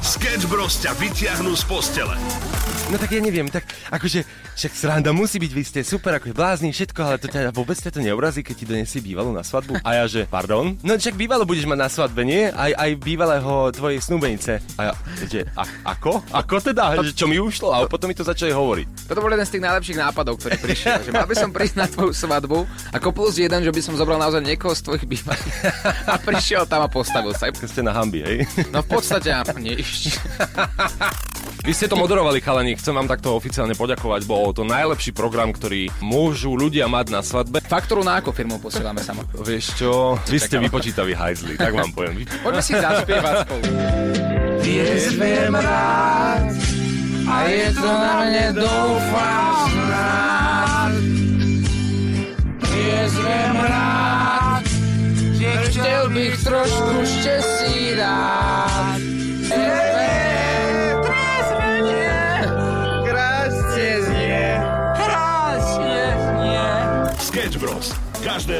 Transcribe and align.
Sketch 0.00 0.48
Bros 0.48 0.80
ťa 0.80 0.96
vyťahnú 0.96 1.52
z 1.52 1.64
postele. 1.68 2.16
No 2.88 2.96
tak 2.98 3.12
ja 3.12 3.20
neviem, 3.22 3.46
tak 3.46 3.68
akože 3.92 4.24
však 4.56 4.72
sranda 4.74 5.14
musí 5.14 5.38
byť, 5.38 5.52
vy 5.54 5.62
ste 5.62 5.80
super, 5.86 6.18
akože 6.18 6.34
blázni, 6.34 6.74
všetko, 6.74 7.00
ale 7.06 7.16
to 7.22 7.30
ťa 7.30 7.54
vôbec 7.54 7.78
ťa 7.78 7.94
to 7.94 8.02
neurazí, 8.02 8.42
keď 8.42 8.54
ti 8.56 8.64
donesie 8.66 9.00
bývalú 9.04 9.30
na 9.30 9.46
svadbu. 9.46 9.78
A 9.86 10.02
ja 10.02 10.04
že, 10.10 10.26
pardon? 10.26 10.74
No 10.82 10.98
však 10.98 11.14
bývalo 11.14 11.46
budeš 11.46 11.70
mať 11.70 11.78
na 11.78 11.88
svadbe, 11.92 12.26
nie? 12.26 12.50
Aj, 12.50 12.72
aj 12.74 12.90
bývalého 12.98 13.70
tvojej 13.70 14.02
snúbenice. 14.02 14.58
A 14.74 14.90
ja, 14.90 14.92
že, 15.22 15.46
a, 15.54 15.62
ako? 15.94 16.24
Ako 16.34 16.56
teda? 16.58 16.98
Že 16.98 17.14
čo 17.14 17.26
mi 17.30 17.38
ušlo? 17.38 17.70
A 17.70 17.86
potom 17.86 18.10
mi 18.10 18.16
to 18.16 18.26
začali 18.26 18.50
hovoriť. 18.50 19.06
Toto 19.06 19.22
bol 19.22 19.30
jeden 19.30 19.46
z 19.46 19.52
tých 19.54 19.64
najlepších 19.70 20.00
nápadov, 20.00 20.34
ktorý 20.42 20.56
prišiel. 20.58 20.98
že 21.06 21.10
mal 21.14 21.30
by 21.30 21.36
som 21.38 21.54
prísť 21.54 21.76
na 21.78 21.86
tvoju 21.86 22.10
svadbu, 22.10 22.58
ako 22.90 23.08
plus 23.14 23.38
jeden, 23.38 23.60
že 23.62 23.70
by 23.70 23.80
som 23.84 23.94
zobral 23.94 24.18
naozaj 24.18 24.42
niekoho 24.42 24.74
z 24.74 24.82
tvojich 24.88 25.06
bývalých. 25.06 25.56
A 26.10 26.18
prišiel 26.18 26.66
tam 26.66 26.82
a 26.82 26.88
postavil 26.90 27.36
sa. 27.38 27.46
Ste 27.54 27.86
na 27.86 27.94
hambi, 27.94 28.24
hej? 28.24 28.38
No 28.74 28.82
v 28.82 28.98
podstate, 28.98 29.30
nie. 29.58 29.80
Vy 31.66 31.72
ste 31.76 31.92
to 31.92 31.96
moderovali, 31.96 32.40
chalani, 32.40 32.72
chcem 32.76 32.96
vám 32.96 33.04
takto 33.04 33.36
oficiálne 33.36 33.76
poďakovať, 33.76 34.24
bol 34.24 34.48
to 34.56 34.64
najlepší 34.64 35.12
program, 35.12 35.52
ktorý 35.52 35.92
môžu 36.00 36.56
ľudia 36.56 36.88
mať 36.88 37.06
na 37.12 37.20
svadbe. 37.20 37.60
Faktúru 37.60 38.00
na 38.00 38.20
ako 38.22 38.32
firmu 38.32 38.56
posielame 38.56 39.04
sama. 39.04 39.28
Vieš 39.36 39.76
čo, 39.76 40.16
vy 40.24 40.38
ste 40.40 40.56
vypočítaví 40.56 41.12
hajzli, 41.12 41.60
tak 41.60 41.76
vám 41.76 41.92
poviem. 41.92 42.24
Poďme 42.44 42.62
si 42.64 42.72
zaspievať 42.72 43.34
spolu. 43.44 43.64
Rád 45.50 46.70
a 47.30 47.44
je 47.46 47.66
to 47.74 47.86
na 47.86 48.14
mne 48.26 48.46
doufám 48.58 49.70
snáď. 49.70 50.94
Viezvem 52.70 53.56
rád, 53.56 54.62
že 55.38 55.50
chtěl 55.56 56.10
bych 56.10 56.44
trošku 56.44 56.94
štěstí 57.04 57.59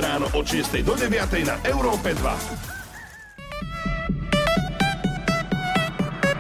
Každé 0.00 0.16
ráno 0.16 0.32
od 0.32 0.48
6 0.48 0.80
do 0.80 0.96
9 0.96 1.12
na 1.44 1.60
Európe 1.60 2.16
2. 2.16 2.24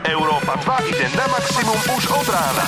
Európa 0.08 0.56
2 0.64 0.88
ide 0.88 1.04
na 1.12 1.28
maximum 1.28 1.76
už 1.92 2.08
od 2.08 2.24
rána. 2.32 2.64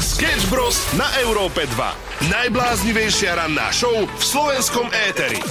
Sketch 0.00 0.48
Bros. 0.48 0.80
na 0.96 1.04
Európe 1.20 1.68
2. 1.68 1.76
Najbláznivejšia 2.24 3.36
ranná 3.36 3.68
show 3.68 3.92
v 3.92 4.22
slovenskom 4.24 4.88
éteri. 5.12 5.44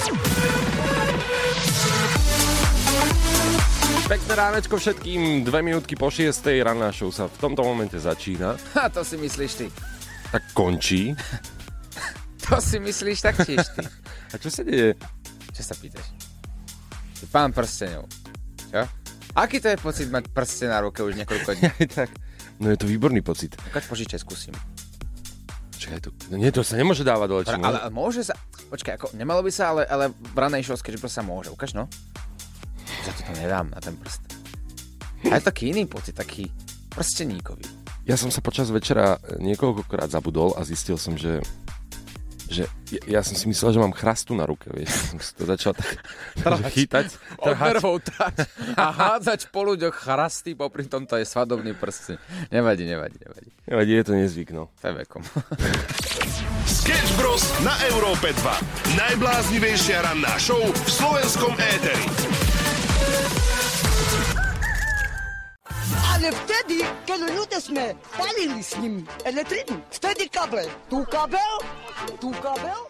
Pekné 4.10 4.32
ránečko 4.34 4.74
všetkým, 4.74 5.46
dve 5.46 5.62
minútky 5.62 5.94
po 5.94 6.10
šiestej, 6.10 6.66
ranná 6.66 6.90
show 6.90 7.14
sa 7.14 7.30
v 7.30 7.38
tomto 7.38 7.62
momente 7.62 7.94
začína. 7.94 8.58
Ha, 8.74 8.90
to 8.90 9.06
si 9.06 9.14
myslíš 9.22 9.52
ty. 9.54 9.70
Tak 10.34 10.50
končí. 10.50 11.14
To 12.46 12.62
si 12.62 12.78
myslíš 12.78 13.26
taktiež 13.26 13.66
ty. 13.74 14.05
A 14.36 14.40
čo 14.44 14.52
sa 14.52 14.60
deje? 14.68 14.92
Čo 15.56 15.62
sa 15.64 15.72
pýtaš? 15.80 16.12
Pán 17.32 17.56
prstenov. 17.56 18.04
Čo? 18.68 18.84
Aký 19.32 19.64
to 19.64 19.72
je 19.72 19.80
pocit 19.80 20.12
mať 20.12 20.28
prste 20.28 20.68
na 20.68 20.84
ruke 20.84 21.00
už 21.00 21.16
niekoľko 21.16 21.56
dní? 21.56 21.72
tak. 21.96 22.12
No 22.60 22.68
je 22.68 22.76
to 22.76 22.84
výborný 22.84 23.24
pocit. 23.24 23.56
Ukaž 23.72 23.88
požičaj, 23.88 24.20
skúsim. 24.20 24.52
Čakaj, 25.80 26.04
to, 26.04 26.12
no 26.28 26.36
nie, 26.36 26.52
to 26.52 26.60
sa 26.60 26.76
nemôže 26.76 27.00
dávať 27.00 27.28
dole. 27.32 27.42
či 27.48 27.56
Ale, 27.56 27.88
môže 27.88 28.28
sa... 28.28 28.36
Počkaj, 28.68 28.92
ako, 29.00 29.06
nemalo 29.16 29.40
by 29.40 29.48
sa, 29.48 29.72
ale, 29.72 29.88
ale 29.88 30.12
v 30.12 30.36
ranej 30.36 30.68
show 30.68 30.76
sketch 30.76 31.00
sa 31.08 31.24
môže. 31.24 31.48
Ukaž, 31.48 31.72
no. 31.72 31.88
Za 33.08 33.16
to 33.16 33.20
to 33.24 33.32
nedám 33.40 33.72
na 33.72 33.80
ten 33.80 33.96
prst. 33.96 34.20
A 35.32 35.40
je 35.40 35.48
taký 35.48 35.72
iný 35.72 35.88
pocit, 35.88 36.12
taký 36.12 36.52
prsteníkový. 36.92 37.64
Ja 38.04 38.20
som 38.20 38.28
sa 38.28 38.44
počas 38.44 38.68
večera 38.68 39.16
niekoľkokrát 39.40 40.12
zabudol 40.12 40.52
a 40.60 40.64
zistil 40.68 41.00
som, 41.00 41.16
že 41.16 41.40
že 42.46 42.64
ja, 42.94 43.18
ja 43.18 43.20
som 43.26 43.34
si 43.34 43.50
myslel, 43.50 43.74
že 43.74 43.82
mám 43.82 43.94
chrastu 43.94 44.32
na 44.38 44.46
ruke, 44.46 44.70
vieš. 44.70 44.90
Som 45.14 45.18
si 45.18 45.32
to 45.34 45.44
začal 45.46 45.72
tak 45.74 45.98
chytať, 46.74 47.06
trhať. 47.42 47.74
Trať 48.06 48.36
a 48.78 48.90
hádzať 48.90 49.50
po 49.50 49.66
ľuďoch 49.66 49.94
chrasty, 49.94 50.54
popri 50.54 50.86
tom 50.86 51.06
to 51.06 51.18
je 51.18 51.26
svadobný 51.26 51.74
prst. 51.74 52.18
Nevadí, 52.50 52.86
nevadí, 52.86 53.18
nevadí. 53.18 53.50
Nevadí, 53.66 53.92
je 53.92 54.04
to 54.06 54.12
nezvyk, 54.14 54.50
no. 54.54 54.70
To 54.82 54.84
je 54.90 54.94
vekom. 55.02 55.22
Sketch 56.66 57.12
Bros. 57.18 57.42
na 57.66 57.74
Európe 57.90 58.30
2. 58.30 58.98
Najbláznivejšia 58.98 60.06
ranná 60.06 60.34
show 60.38 60.58
v 60.58 60.90
slovenskom 60.90 61.54
éteri. 61.58 62.06
Ale 66.16 66.32
vtedy, 66.32 66.80
keď 67.04 67.28
ľudia 67.28 67.60
sme 67.60 67.92
palili 68.16 68.64
s 68.64 68.72
ním 68.80 69.04
elektrinu, 69.20 69.76
vtedy 69.92 70.32
kabel. 70.32 70.64
Tu 70.88 71.04
kabel, 71.12 71.52
tu 72.16 72.32
kabel. 72.40 72.80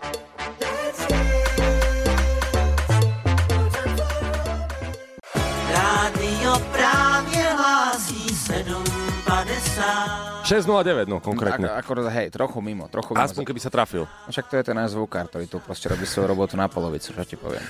Rádio 5.74 6.52
právě 6.70 7.44
hlásí 7.50 8.30
750. 8.30 10.46
6.09, 10.46 11.10
no 11.10 11.18
konkrétne. 11.18 11.66
Ako, 11.66 11.98
ako, 11.98 12.06
hej, 12.06 12.30
trochu 12.30 12.62
mimo, 12.62 12.86
trochu 12.86 13.10
mimo. 13.10 13.26
Aspoň 13.26 13.42
keby 13.42 13.58
sa 13.58 13.74
trafil. 13.74 14.06
No 14.06 14.30
Však 14.30 14.46
to 14.46 14.54
je 14.54 14.70
ten 14.70 14.78
náš 14.78 14.94
zvukár, 14.94 15.26
ktorý 15.26 15.50
tu 15.50 15.58
proste 15.58 15.90
robí 15.90 16.06
svoju 16.06 16.30
robotu 16.30 16.54
na 16.54 16.70
polovicu, 16.70 17.10
čo 17.10 17.26
ti 17.26 17.34
poviem. 17.34 17.66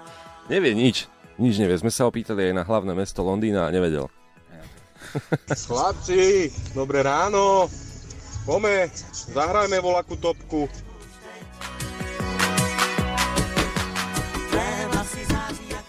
Nevie 0.52 0.72
nič. 0.72 1.12
Nič 1.36 1.60
nevie. 1.60 1.76
Sme 1.76 1.92
sa 1.92 2.08
opýtali 2.08 2.48
aj 2.48 2.56
na 2.56 2.64
hlavné 2.64 2.96
mesto 2.96 3.20
Londýna 3.20 3.68
a 3.68 3.70
nevedel. 3.74 4.08
Chlapci, 5.66 6.50
dobré 6.74 7.06
ráno. 7.06 7.70
Pome, 8.44 8.90
zahrajme 9.30 9.78
volakú 9.78 10.18
topku. 10.18 10.66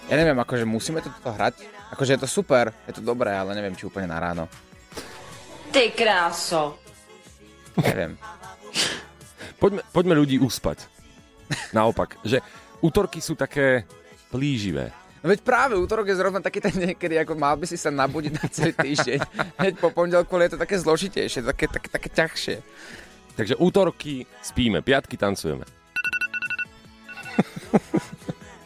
Ja 0.06 0.16
neviem, 0.22 0.38
akože 0.38 0.63
musíme 0.69 1.02
to 1.02 1.09
hrať. 1.34 1.66
Akože 1.91 2.16
je 2.18 2.22
to 2.22 2.30
super, 2.30 2.69
je 2.86 2.94
to 2.97 3.02
dobré, 3.02 3.34
ale 3.34 3.58
neviem, 3.58 3.74
či 3.74 3.90
úplne 3.90 4.09
na 4.09 4.22
ráno. 4.22 4.46
Ty 5.74 5.92
kráso. 5.92 6.78
Neviem. 7.75 8.16
Poďme, 9.59 9.81
poďme 9.90 10.13
ľudí 10.16 10.38
uspať. 10.40 10.86
Naopak, 11.74 12.22
že 12.24 12.40
útorky 12.80 13.19
sú 13.19 13.34
také 13.34 13.84
plíživé. 14.30 14.94
No 15.25 15.34
veď 15.34 15.41
práve 15.41 15.74
útorok 15.74 16.06
je 16.06 16.22
zrovna 16.22 16.38
taký 16.38 16.62
ten 16.62 16.78
niekedy, 16.78 17.18
ako 17.18 17.34
mal 17.34 17.58
by 17.58 17.66
si 17.66 17.81
sa 17.81 17.90
nabudiť 17.90 18.34
na 18.38 18.46
celý 18.46 18.78
týždeň. 18.78 19.18
Hneď 19.58 19.81
po 19.81 19.90
pondelku 19.90 20.38
je 20.38 20.53
to 20.53 20.62
také 20.62 20.78
zložitejšie, 20.78 21.41
také, 21.41 21.66
také, 21.66 21.90
také 21.90 22.09
ťažšie. 22.13 22.56
Takže 23.34 23.58
útorky 23.58 24.30
spíme, 24.46 24.86
piatky 24.86 25.18
tancujeme. 25.18 25.66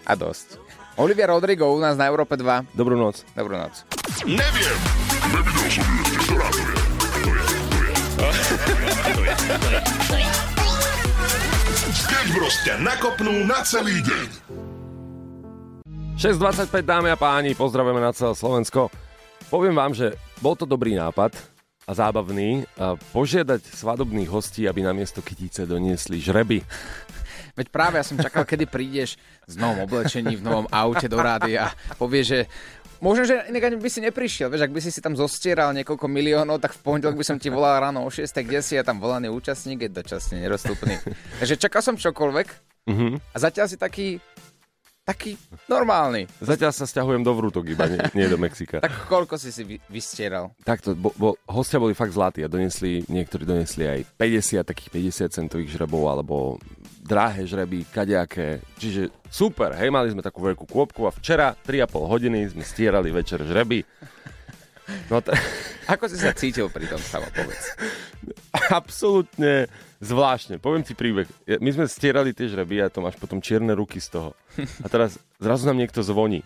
A 0.03 0.19
dosť. 0.19 0.59
Olivia 0.99 1.31
Rodrigo 1.31 1.71
u 1.71 1.79
nás 1.79 1.95
na 1.95 2.11
Európe 2.11 2.35
2. 2.35 2.75
Dobrú 2.75 2.99
noc. 2.99 3.23
Dobrú 3.39 3.55
noc. 3.55 3.87
Neviem. 4.27 4.77
Nevidel 5.31 5.67
som 5.71 5.87
ju 5.87 6.03
ešte. 6.11 6.19
Ktorá 6.27 6.47
to 6.51 6.59
je? 6.59 6.75
To 8.19 8.25
je, 8.27 8.43
to 9.15 9.21
je. 9.23 9.33
To 10.11 10.15
je. 10.19 10.27
Sketch 11.95 12.31
Bros 12.35 12.55
ťa 12.67 12.75
nakopnú 12.83 13.47
na 13.47 13.63
celý 13.63 14.03
deň. 14.03 14.68
6.25 16.19 16.83
dámy 16.83 17.09
a 17.09 17.17
páni, 17.17 17.55
pozdravujeme 17.55 18.03
na 18.03 18.11
celé 18.11 18.35
Slovensko. 18.35 18.91
Poviem 19.47 19.71
vám, 19.71 19.95
že 19.95 20.19
bol 20.43 20.51
to 20.51 20.67
dobrý 20.67 20.99
nápad 20.99 21.31
a 21.87 21.91
zábavný 21.95 22.67
a 22.75 22.99
požiadať 23.15 23.63
svadobných 23.63 24.27
hostí, 24.27 24.67
aby 24.67 24.83
na 24.83 24.91
miesto 24.91 25.23
kytice 25.23 25.63
doniesli 25.63 26.19
žreby. 26.19 26.59
Veď 27.55 27.71
práve 27.71 27.95
ja 27.97 28.03
som 28.03 28.19
čakal, 28.19 28.43
kedy 28.43 28.67
prídeš 28.67 29.15
v 29.47 29.63
novom 29.63 29.87
oblečení, 29.87 30.35
v 30.35 30.43
novom 30.43 30.67
aute 30.67 31.07
do 31.07 31.23
rády 31.23 31.55
a 31.55 31.71
povieš, 31.95 32.27
že 32.27 32.41
Možno, 32.99 33.23
že 33.23 33.47
inak 33.47 33.63
ani 33.63 33.79
by 33.79 33.87
si 33.87 34.03
neprišiel, 34.03 34.51
vieš, 34.51 34.67
ak 34.67 34.75
by 34.75 34.83
si 34.83 34.91
si 34.91 34.99
tam 34.99 35.15
zostieral 35.15 35.71
niekoľko 35.71 36.03
miliónov, 36.11 36.59
tak 36.59 36.75
v 36.75 36.83
pondelok 36.83 37.15
by 37.15 37.23
som 37.23 37.39
ti 37.39 37.47
volal 37.47 37.79
ráno 37.79 38.03
o 38.03 38.11
6, 38.11 38.27
kde 38.43 38.59
si 38.59 38.75
ja 38.75 38.83
tam 38.83 38.99
volaný 38.99 39.31
účastník, 39.31 39.87
je 39.87 39.87
dočasne 39.87 40.43
nerozstupný. 40.43 40.99
Takže 41.39 41.55
čakal 41.55 41.79
som 41.79 41.95
čokoľvek 41.95 42.47
Mhm. 42.91 43.07
a 43.31 43.37
zatiaľ 43.39 43.71
si 43.71 43.79
taký, 43.79 44.19
taký 45.09 45.33
normálny. 45.65 46.29
Zatiaľ 46.37 46.69
sa 46.69 46.85
stiahujem 46.85 47.25
do 47.25 47.33
Vrútok 47.33 47.65
iba, 47.65 47.89
nie, 47.89 47.97
nie 48.13 48.29
do 48.29 48.37
Mexika. 48.37 48.77
Tak 48.77 49.09
koľko 49.09 49.41
si 49.41 49.49
si 49.49 49.65
vy, 49.65 49.75
vystieral? 49.89 50.53
Takto, 50.61 50.93
bo, 50.93 51.09
bo, 51.17 51.33
hostia 51.49 51.81
boli 51.81 51.97
fakt 51.97 52.13
zlatí 52.13 52.45
a 52.45 52.51
donesli, 52.51 53.01
niektorí 53.09 53.41
donesli 53.41 53.89
aj 53.89 53.99
50 54.21 54.69
takých 54.69 54.89
50 55.33 55.33
centových 55.33 55.73
žrebov 55.73 56.05
alebo 56.05 56.61
drahé 57.01 57.49
žreby, 57.49 57.89
kadejaké. 57.89 58.61
Čiže 58.77 59.09
super, 59.33 59.73
hej, 59.73 59.89
mali 59.89 60.13
sme 60.13 60.21
takú 60.21 60.45
veľkú 60.45 60.69
kôpku 60.69 61.09
a 61.09 61.11
včera 61.17 61.57
3,5 61.57 62.05
hodiny 62.05 62.39
sme 62.53 62.61
stierali 62.61 63.09
večer 63.09 63.41
žreby. 63.41 63.81
No 65.09 65.25
t- 65.25 65.33
Ako 65.89 66.05
si 66.05 66.21
sa 66.21 66.37
cítil 66.37 66.69
pri 66.69 66.85
tom, 66.85 67.01
samo 67.01 67.25
povedz. 67.33 67.73
absolútne 68.79 69.65
zvláštne. 69.99 70.59
Poviem 70.59 70.83
ti 70.83 70.95
príbeh. 70.95 71.27
My 71.59 71.69
sme 71.75 71.85
stierali 71.87 72.31
tie 72.31 72.47
žreby 72.47 72.83
a 72.83 72.91
to 72.91 73.03
máš 73.03 73.19
potom 73.19 73.43
čierne 73.43 73.75
ruky 73.75 73.99
z 73.99 74.15
toho. 74.15 74.29
A 74.83 74.87
teraz 74.87 75.19
zrazu 75.39 75.67
nám 75.67 75.79
niekto 75.79 75.99
zvoní. 76.03 76.43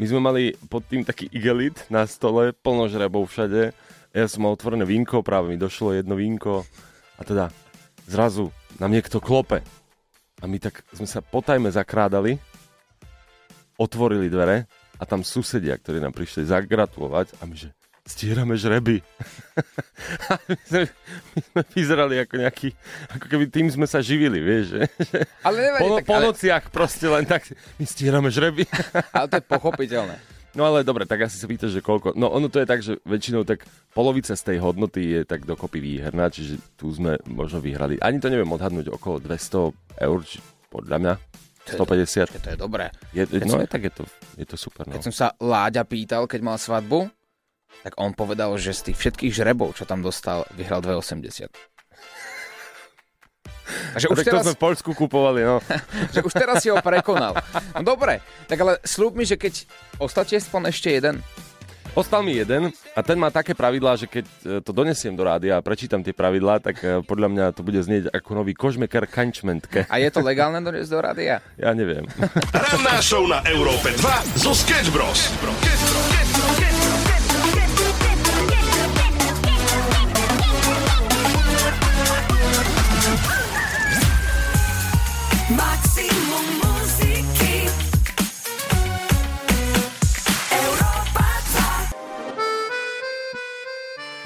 My 0.00 0.04
sme 0.10 0.20
mali 0.20 0.42
pod 0.72 0.82
tým 0.90 1.06
taký 1.06 1.30
igelit 1.30 1.86
na 1.86 2.02
stole, 2.08 2.50
plno 2.50 2.90
žrebov 2.90 3.30
všade. 3.30 3.70
Ja 4.10 4.26
som 4.26 4.42
mal 4.42 4.56
otvorené 4.56 4.82
vínko, 4.82 5.22
práve 5.22 5.54
mi 5.54 5.60
došlo 5.60 5.94
jedno 5.94 6.18
vínko. 6.18 6.66
A 7.14 7.22
teda 7.22 7.54
zrazu 8.10 8.50
nám 8.82 8.90
niekto 8.90 9.22
klope. 9.22 9.62
A 10.42 10.50
my 10.50 10.58
tak 10.58 10.82
sme 10.90 11.06
sa 11.06 11.22
potajme 11.22 11.70
zakrádali, 11.70 12.42
otvorili 13.78 14.26
dvere 14.26 14.66
a 14.98 15.02
tam 15.06 15.22
susedia, 15.22 15.78
ktorí 15.78 16.02
nám 16.02 16.14
prišli 16.14 16.46
zagratulovať 16.46 17.38
a 17.38 17.46
my 17.46 17.54
že 17.54 17.70
stierame 18.04 18.54
žreby. 18.54 19.00
My, 20.48 20.56
sme, 20.68 20.80
my 21.34 21.40
sme 21.40 21.60
vyzerali 21.72 22.16
ako 22.20 22.34
nejaký, 22.36 22.68
ako 23.16 23.26
keby 23.26 23.44
tým 23.48 23.66
sme 23.72 23.88
sa 23.88 24.04
živili, 24.04 24.44
vieš, 24.44 24.76
že? 24.76 24.82
Ale 25.40 25.56
nevadí, 25.72 25.82
Po, 25.82 25.88
tak, 25.96 26.04
po 26.04 26.14
ale, 26.14 26.24
nociach 26.30 26.64
proste 26.68 27.06
len 27.08 27.24
tak, 27.24 27.48
my 27.80 27.84
stierame 27.88 28.28
žreby. 28.28 28.68
ale 29.16 29.26
to 29.32 29.36
je 29.40 29.44
pochopiteľné. 29.48 30.16
No 30.54 30.62
ale 30.70 30.86
dobre, 30.86 31.02
tak 31.02 31.26
asi 31.26 31.34
sa 31.34 31.50
pýtaš, 31.50 31.74
že 31.74 31.82
koľko. 31.82 32.14
No 32.14 32.30
ono 32.30 32.46
to 32.46 32.62
je 32.62 32.66
tak, 32.68 32.78
že 32.78 33.02
väčšinou 33.02 33.42
tak 33.42 33.66
polovica 33.90 34.38
z 34.38 34.42
tej 34.54 34.62
hodnoty 34.62 35.02
je 35.18 35.20
tak 35.26 35.42
dokopy 35.42 35.82
výherná, 35.82 36.30
čiže 36.30 36.62
tu 36.78 36.94
sme 36.94 37.18
možno 37.26 37.58
vyhrali. 37.58 37.98
Ani 37.98 38.22
to 38.22 38.30
neviem 38.30 38.46
odhadnúť 38.54 38.86
okolo 38.94 39.18
200 39.18 39.74
eur, 39.98 40.18
či 40.22 40.38
podľa 40.70 40.96
mňa 41.02 41.14
150. 41.74 42.38
To 42.38 42.50
je 42.54 42.58
dobré. 42.60 42.94
Je, 43.10 43.26
Keď 43.26 43.50
no 43.50 43.58
som- 43.58 43.62
je, 43.64 43.66
tak 43.66 43.82
je 43.82 43.92
to, 43.98 44.02
je 44.38 44.46
to 44.46 44.54
super. 44.54 44.86
No. 44.86 44.94
Keď 44.94 45.10
som 45.10 45.14
sa 45.16 45.26
Láďa 45.42 45.82
pýtal, 45.82 46.30
keď 46.30 46.40
mal 46.46 46.54
svadbu, 46.54 47.10
tak 47.82 47.98
on 47.98 48.14
povedal, 48.14 48.54
že 48.60 48.76
z 48.76 48.92
tých 48.92 48.98
všetkých 49.00 49.32
žrebov, 49.34 49.74
čo 49.74 49.88
tam 49.88 50.04
dostal, 50.04 50.46
vyhral 50.54 50.84
2,80. 50.84 51.50
Takže 53.64 54.06
už 54.12 54.16
tak 54.20 54.24
to 54.24 54.30
teraz, 54.30 54.44
sme 54.44 54.54
v 54.54 54.60
Poľsku 54.60 54.90
kupovali, 54.92 55.40
no. 55.42 55.56
že 56.14 56.20
už 56.20 56.32
teraz 56.36 56.60
si 56.60 56.68
ho 56.68 56.78
prekonal. 56.84 57.34
No 57.74 57.82
dobre, 57.82 58.20
tak 58.46 58.60
ale 58.60 58.76
slúb 58.84 59.16
mi, 59.16 59.24
že 59.24 59.40
keď 59.40 59.64
ostatí 59.98 60.36
aspoň 60.36 60.70
ešte 60.70 60.92
jeden, 60.92 61.24
Ostal 61.94 62.26
mi 62.26 62.34
jeden 62.34 62.74
a 62.98 63.00
ten 63.06 63.14
má 63.14 63.30
také 63.30 63.54
pravidlá, 63.54 63.94
že 63.94 64.10
keď 64.10 64.26
e, 64.26 64.58
to 64.58 64.74
donesiem 64.74 65.14
do 65.14 65.22
rádia 65.22 65.54
a 65.54 65.62
prečítam 65.62 66.02
tie 66.02 66.10
pravidlá, 66.10 66.58
tak 66.58 66.82
e, 66.82 67.06
podľa 67.06 67.30
mňa 67.30 67.44
to 67.54 67.62
bude 67.62 67.78
znieť 67.78 68.10
ako 68.10 68.42
nový 68.42 68.50
kožmeker 68.50 69.06
kančmentke. 69.06 69.86
a 69.86 69.94
je 70.02 70.10
to 70.10 70.18
legálne 70.18 70.58
doniesť 70.58 70.90
do 70.90 70.98
rádia? 70.98 71.38
Ja 71.54 71.70
neviem. 71.70 72.02
Ranná 72.50 72.98
show 72.98 73.22
na 73.30 73.46
Európe 73.46 73.94
2 73.94 74.42
zo 74.42 74.50
Sketch 74.50 74.90
Bros. 74.90 75.30
Maximum 75.38 76.73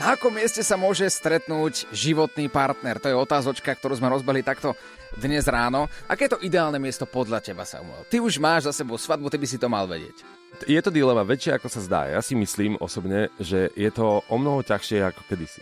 Na 0.08 0.16
akom 0.16 0.32
mieste 0.32 0.64
sa 0.64 0.81
môže 0.81 1.05
stretnúť 1.05 1.84
životný 1.93 2.49
partner? 2.49 2.96
To 2.96 3.12
je 3.12 3.20
otázočka, 3.20 3.76
ktorú 3.76 3.93
sme 3.93 4.08
rozbehli 4.08 4.40
takto 4.40 4.72
dnes 5.20 5.44
ráno. 5.44 5.84
Aké 6.08 6.25
je 6.25 6.32
to 6.32 6.40
ideálne 6.40 6.81
miesto 6.81 7.05
podľa 7.05 7.44
teba, 7.44 7.69
Samuel? 7.69 8.08
Ty 8.08 8.25
už 8.25 8.40
máš 8.40 8.72
za 8.72 8.81
sebou 8.81 8.96
svadbu, 8.96 9.28
ty 9.28 9.37
by 9.37 9.44
si 9.44 9.60
to 9.60 9.69
mal 9.69 9.84
vedieť. 9.84 10.16
Je 10.64 10.81
to 10.81 10.88
dilema 10.88 11.28
väčšia, 11.28 11.60
ako 11.60 11.69
sa 11.69 11.84
zdá. 11.84 12.00
Ja 12.08 12.25
si 12.25 12.32
myslím 12.40 12.81
osobne, 12.81 13.28
že 13.37 13.69
je 13.76 13.90
to 13.93 14.25
o 14.25 14.37
mnoho 14.40 14.64
ťažšie 14.64 15.12
ako 15.12 15.28
kedysi. 15.28 15.60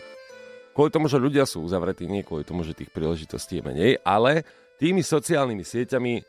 Kvôli 0.71 0.95
tomu, 0.95 1.11
že 1.11 1.19
ľudia 1.19 1.43
sú 1.43 1.67
uzavretí, 1.67 2.07
nie 2.07 2.23
kvôli 2.23 2.47
tomu, 2.47 2.63
že 2.63 2.71
tých 2.71 2.87
príležitostí 2.95 3.59
je 3.59 3.67
menej, 3.67 3.99
ale 4.07 4.47
tými 4.79 5.03
sociálnymi 5.03 5.67
sieťami 5.67 6.23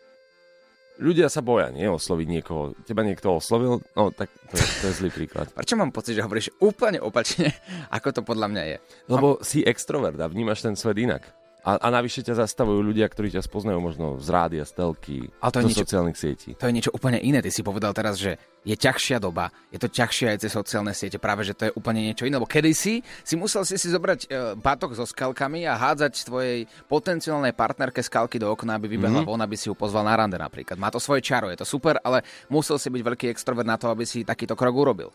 ľudia 0.99 1.31
sa 1.31 1.41
boja, 1.41 1.71
nie? 1.71 1.87
Osloviť 1.87 2.27
niekoho. 2.27 2.75
Teba 2.85 3.07
niekto 3.07 3.39
oslovil? 3.39 3.81
No, 3.95 4.11
tak 4.11 4.29
to 4.51 4.59
je, 4.59 4.67
to 4.83 4.85
je 4.91 4.95
zlý 4.99 5.11
príklad. 5.15 5.47
Prečo 5.57 5.79
mám 5.79 5.95
pocit, 5.95 6.19
že 6.19 6.27
hovoríš 6.27 6.53
úplne 6.59 6.99
opačne, 6.99 7.55
ako 7.95 8.11
to 8.11 8.21
podľa 8.27 8.51
mňa 8.51 8.63
je? 8.67 8.77
Lebo 9.09 9.39
si 9.41 9.63
extrovert 9.63 10.19
a 10.19 10.27
vnímaš 10.29 10.67
ten 10.67 10.75
svet 10.75 10.99
inak. 10.99 11.23
A, 11.69 11.77
a 11.77 11.89
navyše 11.93 12.25
ťa 12.25 12.49
zastavujú 12.49 12.81
ľudia, 12.81 13.05
ktorí 13.05 13.29
ťa 13.29 13.45
spoznajú 13.45 13.77
možno 13.77 14.17
z 14.17 14.29
rádia, 14.33 14.65
z 14.65 14.73
telky, 14.73 15.29
Ale 15.37 15.53
to 15.53 15.59
je 15.61 15.65
zo 15.65 15.69
niečo- 15.69 15.85
sociálnych 15.85 16.17
sietí. 16.17 16.51
To 16.57 16.65
je 16.65 16.73
niečo 16.73 16.89
úplne 16.97 17.21
iné. 17.21 17.45
Ty 17.45 17.53
si 17.53 17.61
povedal 17.61 17.93
teraz, 17.93 18.17
že 18.17 18.41
je 18.65 18.73
ťažšia 18.73 19.21
doba, 19.21 19.53
je 19.69 19.77
to 19.77 19.93
ťažšie 19.93 20.33
aj 20.33 20.39
cez 20.41 20.51
sociálne 20.57 20.97
siete, 20.97 21.21
práve 21.21 21.45
že 21.45 21.53
to 21.53 21.69
je 21.69 21.73
úplne 21.77 22.01
niečo 22.01 22.25
iné. 22.25 22.41
Lebo 22.41 22.49
kedysi 22.49 23.05
si 23.05 23.35
musel 23.37 23.69
si 23.69 23.77
si 23.77 23.93
zobrať 23.93 24.21
e, 24.25 24.57
batok 24.57 24.97
so 24.97 25.05
skalkami 25.05 25.69
a 25.69 25.77
hádzať 25.77 26.25
tvojej 26.25 26.65
potenciálnej 26.89 27.53
partnerke 27.53 28.01
skalky 28.01 28.41
do 28.41 28.49
okna, 28.49 28.81
aby 28.81 28.89
vybehla 28.89 29.21
mm-hmm. 29.21 29.37
von, 29.37 29.45
aby 29.45 29.57
si 29.61 29.69
ju 29.69 29.77
pozval 29.77 30.09
na 30.09 30.17
rande 30.17 30.41
napríklad. 30.41 30.81
Má 30.81 30.89
to 30.89 30.97
svoje 30.97 31.21
čaro, 31.21 31.53
je 31.53 31.61
to 31.61 31.69
super, 31.69 32.01
ale 32.01 32.25
musel 32.49 32.81
si 32.81 32.89
byť 32.89 33.03
veľký 33.05 33.27
extrovert 33.29 33.69
na 33.69 33.77
to, 33.77 33.93
aby 33.93 34.09
si 34.09 34.25
takýto 34.25 34.57
krok 34.57 34.73
urobil. 34.73 35.13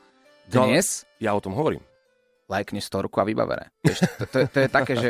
No, 0.54 0.70
Dnes 0.70 1.02
Ja 1.18 1.34
o 1.34 1.42
tom 1.42 1.58
hovorím. 1.58 1.82
Lajkni 2.52 2.84
storku 2.84 3.20
a 3.20 3.28
vybavené. 3.28 3.72
To, 3.84 4.24
to, 4.28 4.38
to 4.52 4.58
je 4.64 4.70
také, 4.70 4.94
že 5.00 5.10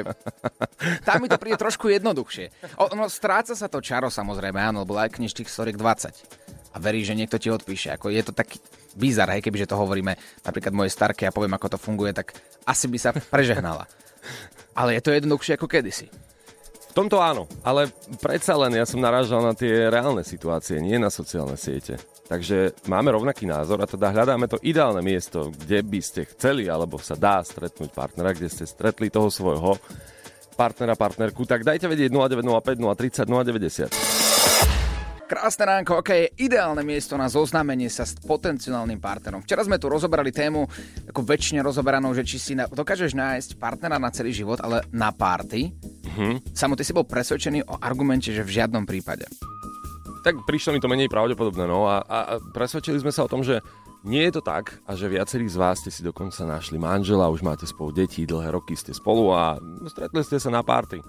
tam 1.08 1.22
mi 1.24 1.28
to 1.30 1.42
príde 1.42 1.58
trošku 1.58 1.90
jednoduchšie. 1.90 2.76
O, 2.78 2.94
no, 2.94 3.10
stráca 3.10 3.58
sa 3.58 3.68
to 3.68 3.82
čaro 3.82 4.08
samozrejme, 4.14 4.58
áno, 4.62 4.86
lebo 4.86 4.98
lajkneš 4.98 5.34
tých 5.34 5.50
storiek 5.50 5.78
20 5.78 6.74
a 6.74 6.78
veríš, 6.82 7.14
že 7.14 7.18
niekto 7.18 7.38
ti 7.38 7.54
odpíše. 7.54 7.94
Ako 7.94 8.10
je 8.10 8.22
to 8.26 8.34
taký 8.34 8.58
bizar, 8.98 9.30
hej, 9.34 9.46
kebyže 9.46 9.70
to 9.70 9.78
hovoríme 9.78 10.18
napríklad 10.46 10.74
mojej 10.74 10.94
starke 10.94 11.26
a 11.30 11.36
poviem, 11.36 11.54
ako 11.58 11.78
to 11.78 11.80
funguje, 11.82 12.14
tak 12.14 12.34
asi 12.66 12.90
by 12.90 12.98
sa 12.98 13.10
prežehnala. 13.34 13.86
Ale 14.74 14.98
je 14.98 15.02
to 15.06 15.14
jednoduchšie 15.14 15.58
ako 15.58 15.70
kedysi. 15.70 16.10
V 16.94 16.94
tomto 16.94 17.18
áno, 17.18 17.50
ale 17.66 17.90
predsa 18.22 18.54
len 18.54 18.78
ja 18.78 18.86
som 18.86 19.02
narážal 19.02 19.42
na 19.42 19.58
tie 19.58 19.90
reálne 19.90 20.22
situácie, 20.22 20.78
nie 20.78 21.02
na 21.02 21.10
sociálne 21.10 21.58
siete. 21.58 21.98
Takže 22.24 22.88
máme 22.88 23.12
rovnaký 23.12 23.44
názor 23.44 23.84
a 23.84 23.90
teda 23.90 24.16
hľadáme 24.16 24.48
to 24.48 24.56
ideálne 24.64 25.04
miesto, 25.04 25.52
kde 25.52 25.84
by 25.84 26.00
ste 26.00 26.24
chceli 26.32 26.72
alebo 26.72 26.96
sa 26.96 27.20
dá 27.20 27.44
stretnúť 27.44 27.92
partnera, 27.92 28.32
kde 28.32 28.48
ste 28.48 28.64
stretli 28.64 29.12
toho 29.12 29.28
svojho 29.28 29.76
partnera, 30.54 30.96
partnerku, 30.96 31.44
tak 31.44 31.68
dajte 31.68 31.90
vedieť 31.90 32.14
0905 32.14 32.80
030 32.80 33.28
090. 33.28 34.24
Krásne 35.24 35.66
ránko, 35.66 35.98
aké 35.98 36.14
je 36.30 36.46
ideálne 36.46 36.86
miesto 36.86 37.18
na 37.18 37.26
zoznámenie 37.26 37.90
sa 37.90 38.06
s 38.06 38.14
potenciálnym 38.22 39.02
partnerom. 39.02 39.42
Včera 39.42 39.66
sme 39.66 39.82
tu 39.82 39.90
rozoberali 39.90 40.30
tému, 40.30 40.68
ako 41.10 41.22
väčšine 41.26 41.64
rozoberanú, 41.66 42.14
že 42.14 42.22
či 42.22 42.38
si 42.38 42.54
na, 42.54 42.70
dokážeš 42.70 43.18
nájsť 43.18 43.50
partnera 43.58 43.98
na 43.98 44.14
celý 44.14 44.30
život, 44.30 44.62
ale 44.62 44.86
na 44.94 45.10
párty. 45.10 45.74
Mm-hmm. 45.74 46.54
Samo, 46.54 46.78
ty 46.78 46.86
si 46.86 46.94
bol 46.94 47.08
presvedčený 47.08 47.66
o 47.66 47.82
argumente, 47.82 48.30
že 48.30 48.46
v 48.46 48.62
žiadnom 48.62 48.86
prípade. 48.86 49.26
Tak 50.24 50.48
prišlo 50.48 50.72
mi 50.72 50.80
to 50.80 50.88
menej 50.88 51.12
pravdepodobné, 51.12 51.68
no 51.68 51.84
a, 51.92 52.00
a, 52.00 52.20
a 52.24 52.34
presvedčili 52.40 52.96
sme 52.96 53.12
sa 53.12 53.28
o 53.28 53.32
tom, 53.32 53.44
že 53.44 53.60
nie 54.08 54.24
je 54.28 54.40
to 54.40 54.42
tak 54.44 54.80
a 54.88 54.96
že 54.96 55.12
viacerí 55.12 55.48
z 55.48 55.60
vás 55.60 55.80
ste 55.80 55.92
si 55.92 56.00
dokonca 56.04 56.48
našli 56.48 56.80
manžela, 56.80 57.32
už 57.32 57.44
máte 57.44 57.68
spolu 57.68 57.92
deti, 57.92 58.28
dlhé 58.28 58.52
roky 58.52 58.76
ste 58.76 58.96
spolu 58.96 59.32
a 59.36 59.60
stretli 59.88 60.24
ste 60.24 60.40
sa 60.40 60.48
na 60.52 60.64
párty. 60.64 61.00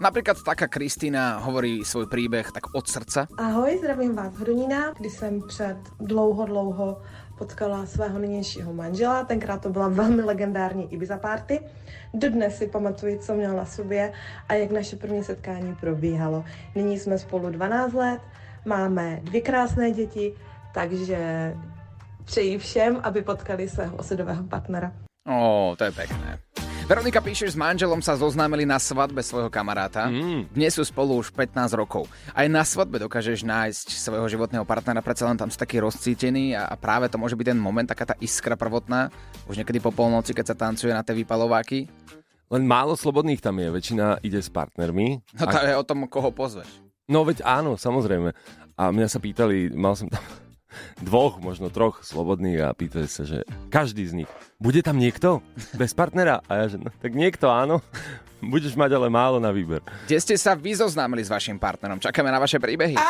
Napríklad 0.00 0.40
taká 0.44 0.68
Kristýna 0.68 1.40
hovorí 1.44 1.80
svoj 1.84 2.08
príbeh 2.08 2.48
tak 2.52 2.72
od 2.72 2.84
srdca. 2.84 3.28
Ahoj, 3.36 3.80
zdravím 3.80 4.16
vás 4.16 4.32
z 4.32 4.40
Hronína, 4.44 4.92
kdy 5.00 5.10
jsem 5.10 5.40
před 5.48 5.76
dlouho, 6.00 6.44
dlouho 6.44 7.00
potkala 7.38 7.86
svého 7.86 8.18
nynějšího 8.18 8.72
manžela. 8.72 9.24
Tenkrát 9.24 9.62
to 9.62 9.68
byla 9.68 9.88
velmi 9.88 10.22
legendární 10.22 10.92
Ibiza 10.92 11.16
party. 11.16 11.60
Dodnes 12.14 12.58
si 12.58 12.66
pamatuji, 12.66 13.18
co 13.18 13.34
měl 13.34 13.56
na 13.56 13.64
sobě 13.64 14.12
a 14.48 14.54
jak 14.54 14.70
naše 14.70 14.96
první 14.96 15.24
setkání 15.24 15.76
probíhalo. 15.80 16.44
Nyní 16.74 16.98
jsme 16.98 17.18
spolu 17.18 17.50
12 17.50 17.92
let, 17.92 18.20
máme 18.68 19.20
dvě 19.22 19.40
krásné 19.40 19.90
děti, 19.90 20.32
takže 20.74 21.54
přeji 22.24 22.58
všem, 22.58 23.00
aby 23.02 23.22
potkali 23.22 23.68
svého 23.68 23.96
osudového 23.96 24.44
partnera. 24.44 24.92
Ó, 25.28 25.74
to 25.76 25.84
je 25.84 25.92
pekné. 25.92 26.38
Veronika 26.88 27.20
píše, 27.20 27.44
s 27.44 27.52
manželom 27.52 28.00
sa 28.00 28.16
zoznámili 28.16 28.64
na 28.64 28.80
svadbe 28.80 29.20
svojho 29.20 29.52
kamaráta. 29.52 30.08
Mm. 30.08 30.48
Dnes 30.56 30.72
sú 30.72 30.80
spolu 30.88 31.20
už 31.20 31.36
15 31.36 31.76
rokov. 31.76 32.08
Aj 32.32 32.48
na 32.48 32.64
svadbe 32.64 32.96
dokážeš 32.96 33.44
nájsť 33.44 33.92
svojho 33.92 34.24
životného 34.24 34.64
partnera, 34.64 35.04
predsa 35.04 35.28
len 35.28 35.36
tam 35.36 35.52
si 35.52 35.60
taký 35.60 35.84
rozcítený 35.84 36.56
a, 36.56 36.64
a 36.64 36.74
práve 36.80 37.12
to 37.12 37.20
môže 37.20 37.36
byť 37.36 37.52
ten 37.52 37.60
moment, 37.60 37.84
taká 37.84 38.08
tá 38.08 38.16
iskra 38.24 38.56
prvotná, 38.56 39.12
už 39.52 39.60
niekedy 39.60 39.84
po 39.84 39.92
polnoci, 39.92 40.32
keď 40.32 40.56
sa 40.56 40.56
tancuje 40.56 40.88
na 40.88 41.04
tie 41.04 41.12
vypalováky. 41.12 41.92
Len 42.48 42.64
málo 42.64 42.96
slobodných 42.96 43.44
tam 43.44 43.60
je, 43.60 43.68
väčšina 43.68 44.24
ide 44.24 44.40
s 44.40 44.48
partnermi. 44.48 45.20
No 45.36 45.44
to 45.44 45.60
je 45.60 45.76
o 45.76 45.84
tom, 45.84 46.08
koho 46.08 46.32
pozveš. 46.32 46.87
No 47.08 47.24
veď 47.24 47.40
áno, 47.40 47.80
samozrejme. 47.80 48.36
A 48.76 48.92
mňa 48.92 49.08
sa 49.08 49.16
pýtali, 49.16 49.72
mal 49.72 49.96
som 49.96 50.12
tam 50.12 50.20
dvoch, 51.08 51.40
možno 51.40 51.72
troch 51.72 52.04
slobodných 52.04 52.68
a 52.68 52.76
pýtali 52.76 53.08
sa, 53.08 53.24
že 53.24 53.48
každý 53.72 54.04
z 54.04 54.12
nich, 54.22 54.30
bude 54.60 54.84
tam 54.84 55.00
niekto 55.00 55.40
bez 55.72 55.96
partnera? 55.96 56.44
A 56.52 56.60
ja, 56.62 56.64
že 56.68 56.76
no, 56.76 56.92
tak 57.00 57.16
niekto 57.16 57.48
áno, 57.48 57.80
budeš 58.52 58.76
mať 58.76 58.92
ale 58.92 59.08
málo 59.08 59.40
na 59.40 59.48
výber. 59.48 59.80
Kde 60.04 60.20
ste 60.20 60.36
sa 60.36 60.52
vy 60.52 60.76
zoznámili 60.76 61.24
s 61.24 61.32
vašim 61.32 61.56
partnerom? 61.56 61.96
Čakáme 61.96 62.28
na 62.28 62.44
vaše 62.44 62.60
príbehy. 62.60 63.00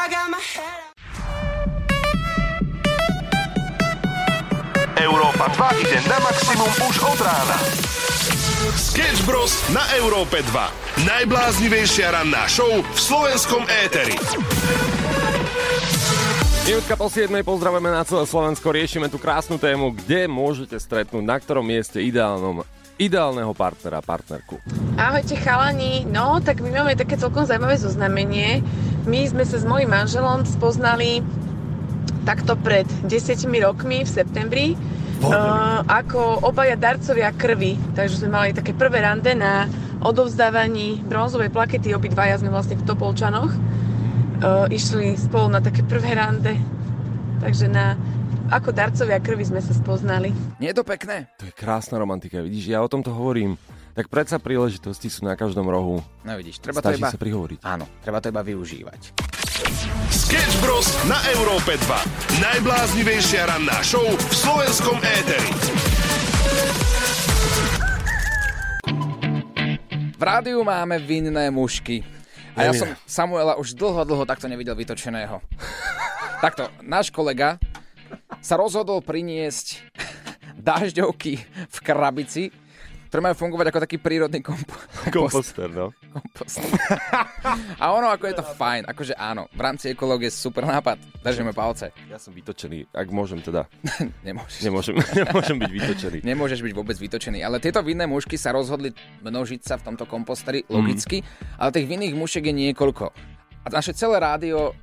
Európa 4.94 5.46
2 5.74 5.82
ide 5.82 5.98
na 6.06 6.18
maximum 6.22 6.70
už 6.86 6.96
od 7.02 7.18
rána. 7.18 7.58
Sketch 8.58 9.22
Bros. 9.22 9.54
na 9.70 9.86
Európe 10.02 10.42
2. 10.42 11.06
Najbláznivejšia 11.06 12.10
ranná 12.10 12.50
show 12.50 12.66
v 12.66 12.98
slovenskom 12.98 13.62
éteri. 13.86 14.18
Minútka 16.66 16.98
po 16.98 17.06
7. 17.06 17.30
pozdravujeme 17.46 17.94
na 17.94 18.02
celé 18.02 18.26
Slovensko, 18.26 18.74
riešime 18.74 19.06
tú 19.06 19.22
krásnu 19.22 19.62
tému, 19.62 19.94
kde 19.94 20.26
môžete 20.26 20.74
stretnúť, 20.74 21.22
na 21.22 21.38
ktorom 21.38 21.62
mieste 21.62 22.02
ideálnom, 22.02 22.66
ideálneho 22.98 23.54
partnera, 23.54 24.02
partnerku. 24.02 24.58
Ahojte 24.98 25.38
chalani, 25.38 26.02
no 26.10 26.42
tak 26.42 26.58
my 26.58 26.82
máme 26.82 26.98
také 26.98 27.14
celkom 27.14 27.46
zaujímavé 27.46 27.78
zoznamenie. 27.78 28.66
My 29.06 29.22
sme 29.30 29.46
sa 29.46 29.62
s 29.62 29.64
mojím 29.70 29.94
manželom 29.94 30.42
spoznali 30.42 31.22
takto 32.26 32.58
pred 32.58 32.90
10 33.06 33.38
rokmi 33.62 34.02
v 34.02 34.10
septembri. 34.10 34.66
Uh, 35.18 35.82
ako 35.90 36.46
obaja 36.46 36.78
darcovia 36.78 37.34
krvi. 37.34 37.74
Takže 37.98 38.22
sme 38.22 38.30
mali 38.30 38.54
také 38.54 38.70
prvé 38.70 39.02
rande 39.02 39.34
na 39.34 39.66
odovzdávaní 39.98 41.02
bronzovej 41.02 41.50
plakety. 41.50 41.90
Obidvaja 41.90 42.38
sme 42.38 42.54
vlastne 42.54 42.78
v 42.78 42.86
Topolčanoch. 42.86 43.50
Uh, 43.50 44.70
išli 44.70 45.18
spolu 45.18 45.50
na 45.50 45.58
také 45.58 45.82
prvé 45.82 46.14
rande. 46.14 46.54
Takže 47.42 47.66
na, 47.66 47.98
ako 48.50 48.70
darcovia 48.70 49.18
krvi 49.18 49.46
sme 49.46 49.58
sa 49.58 49.74
spoznali. 49.74 50.30
Nie 50.62 50.70
je 50.70 50.78
to 50.78 50.86
pekné? 50.86 51.26
To 51.42 51.50
je 51.50 51.54
krásna 51.54 51.98
romantika, 51.98 52.38
vidíš, 52.38 52.70
ja 52.70 52.78
o 52.78 52.90
tomto 52.90 53.10
hovorím. 53.10 53.58
Tak 53.98 54.06
predsa 54.14 54.38
príležitosti 54.38 55.10
sú 55.10 55.26
na 55.26 55.34
každom 55.34 55.66
rohu. 55.66 55.98
No 56.22 56.38
vidíš, 56.38 56.62
treba 56.62 56.78
to 56.78 56.94
Stačí 56.94 57.02
iba... 57.02 57.10
sa 57.10 57.18
prihovoriť. 57.18 57.58
Áno, 57.66 57.82
treba 57.98 58.22
to 58.22 58.30
iba 58.30 58.46
využívať. 58.46 59.10
Sketch 60.14 60.54
Bros. 60.62 60.86
na 61.10 61.18
Európe 61.34 61.74
2. 61.74 62.38
Najbláznivejšia 62.38 63.50
ranná 63.50 63.82
show 63.82 64.06
v 64.06 64.34
slovenskom 64.38 65.02
éteri. 65.02 65.50
V 70.14 70.22
rádiu 70.22 70.62
máme 70.62 71.02
vinné 71.02 71.50
mušky. 71.50 72.06
A 72.54 72.70
ja 72.70 72.78
som 72.78 72.94
Samuela 73.02 73.58
už 73.58 73.74
dlho, 73.74 74.06
dlho 74.06 74.22
takto 74.22 74.46
nevidel 74.46 74.78
vytočeného. 74.78 75.42
takto, 76.38 76.70
náš 76.86 77.10
kolega 77.10 77.58
sa 78.38 78.54
rozhodol 78.54 79.02
priniesť 79.02 79.82
dažďovky 80.70 81.42
v 81.66 81.78
krabici, 81.82 82.54
ktoré 83.08 83.20
majú 83.24 83.36
fungovať 83.40 83.66
ako 83.72 83.80
taký 83.88 83.96
prírodný 83.96 84.44
kompo- 84.44 84.76
kompost. 85.08 85.52
Komposter, 85.56 85.68
no. 85.72 85.96
kompost. 86.14 86.60
A 87.80 87.84
ono, 87.96 88.12
ako 88.12 88.24
je 88.28 88.34
to 88.36 88.44
fajn, 88.44 88.84
akože 88.84 89.16
áno, 89.16 89.48
v 89.48 89.60
rámci 89.64 89.88
ekológie 89.96 90.28
super 90.28 90.68
nápad, 90.68 91.00
držíme 91.24 91.56
palce. 91.56 91.90
Ja 92.12 92.20
som 92.20 92.36
vytočený, 92.36 92.92
ak 92.92 93.08
môžem 93.08 93.40
teda. 93.40 93.64
Nemôžeš. 94.28 94.60
Nemôžem, 94.60 94.94
nemôžem 95.16 95.56
byť 95.56 95.72
vytočený. 95.72 96.18
Nemôžeš 96.20 96.60
byť 96.60 96.72
vôbec 96.76 96.96
vytočený. 97.00 97.40
Ale 97.40 97.56
tieto 97.64 97.80
vinné 97.80 98.04
mušky 98.04 98.36
sa 98.36 98.52
rozhodli 98.52 98.92
množiť 99.24 99.60
sa 99.64 99.80
v 99.80 99.88
tomto 99.88 100.04
komposteri, 100.04 100.68
logicky, 100.68 101.24
ale 101.56 101.72
tých 101.72 101.88
vinných 101.88 102.12
mušiek 102.12 102.44
je 102.44 102.54
niekoľko. 102.54 103.06
A 103.64 103.66
naše 103.72 103.96
celé 103.96 104.20
rádio 104.20 104.76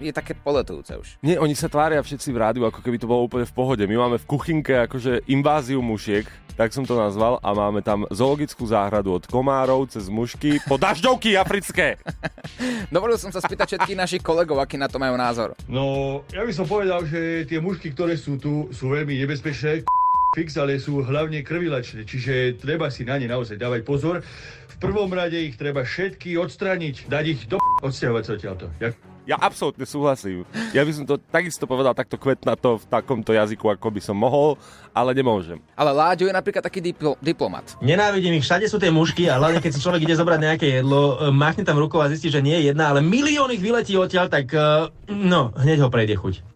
je 0.00 0.12
také 0.12 0.36
poletujúce 0.36 0.92
už. 0.92 1.08
Nie, 1.24 1.40
oni 1.40 1.56
sa 1.56 1.72
tvária 1.72 2.00
všetci 2.04 2.28
v 2.32 2.40
rádiu, 2.40 2.64
ako 2.68 2.84
keby 2.84 3.00
to 3.00 3.08
bolo 3.08 3.24
úplne 3.24 3.48
v 3.48 3.54
pohode. 3.56 3.84
My 3.88 3.96
máme 3.96 4.20
v 4.20 4.28
kuchynke 4.28 4.84
akože 4.84 5.24
inváziu 5.28 5.80
mušiek, 5.80 6.28
tak 6.56 6.72
som 6.72 6.88
to 6.88 6.96
nazval, 6.96 7.36
a 7.44 7.52
máme 7.52 7.84
tam 7.84 8.08
zoologickú 8.08 8.64
záhradu 8.64 9.20
od 9.20 9.24
komárov 9.28 9.92
cez 9.92 10.08
mušky 10.08 10.58
po 10.64 10.80
dažďovky 10.80 11.36
africké. 11.36 12.00
Dovolil 12.94 13.20
som 13.20 13.28
sa 13.28 13.44
spýtať 13.44 13.76
všetkých 13.76 14.00
našich 14.00 14.22
kolegov, 14.24 14.56
aký 14.58 14.80
na 14.80 14.88
to 14.88 14.96
majú 14.96 15.14
názor. 15.20 15.52
No, 15.68 16.24
ja 16.32 16.42
by 16.42 16.52
som 16.56 16.64
povedal, 16.64 17.04
že 17.04 17.44
tie 17.44 17.60
mužky, 17.60 17.92
ktoré 17.92 18.16
sú 18.16 18.40
tu, 18.40 18.72
sú 18.72 18.88
veľmi 18.88 19.20
nebezpečné, 19.20 19.84
fix, 20.32 20.56
ale 20.56 20.80
sú 20.80 21.04
hlavne 21.04 21.44
krvilačné, 21.44 22.08
čiže 22.08 22.60
treba 22.60 22.88
si 22.88 23.04
na 23.04 23.16
ne 23.20 23.28
naozaj 23.28 23.60
dávať 23.60 23.84
pozor. 23.84 24.24
V 24.68 24.76
prvom 24.80 25.08
rade 25.12 25.36
ich 25.36 25.56
treba 25.56 25.84
všetky 25.84 26.36
odstrániť, 26.36 27.08
dať 27.08 27.24
ich 27.24 27.40
do 27.48 27.56
odsťahovať 27.84 28.22
sa 28.24 28.32
odtiaľto. 28.36 28.66
Jak- 28.80 29.15
Ja 29.26 29.34
absolútne 29.42 29.82
súhlasím. 29.82 30.46
Ja 30.70 30.86
by 30.86 30.92
som 30.94 31.02
to 31.02 31.18
takisto 31.18 31.66
povedal 31.66 31.98
takto 31.98 32.14
kvetnato 32.14 32.78
v 32.78 32.84
takomto 32.86 33.34
jazyku, 33.34 33.66
ako 33.74 33.90
by 33.90 33.98
som 33.98 34.14
mohol, 34.14 34.54
ale 34.94 35.18
nemôžem. 35.18 35.58
Ale 35.74 35.90
Láďo 35.90 36.30
je 36.30 36.34
napríklad 36.34 36.62
taký 36.62 36.78
diplo- 36.78 37.18
diplomat. 37.18 37.74
Nenávidím 37.82 38.38
ich, 38.38 38.46
všade 38.46 38.70
sú 38.70 38.78
tie 38.78 38.94
mušky 38.94 39.26
a 39.26 39.42
hlavne 39.42 39.58
keď 39.58 39.74
si 39.74 39.82
človek 39.82 40.06
ide 40.06 40.14
zobrať 40.14 40.38
nejaké 40.38 40.66
jedlo, 40.78 41.18
e, 41.18 41.34
máchne 41.34 41.66
tam 41.66 41.74
rukou 41.74 41.98
a 41.98 42.06
zistí, 42.06 42.30
že 42.30 42.38
nie 42.38 42.54
je 42.54 42.70
jedna, 42.70 42.94
ale 42.94 43.02
milión 43.02 43.50
ich 43.50 43.58
vyletí 43.58 43.98
odtiaľ, 43.98 44.30
tak 44.30 44.46
e, 44.54 44.94
no, 45.10 45.50
hneď 45.58 45.82
ho 45.82 45.90
prejde 45.90 46.14
chuť. 46.14 46.46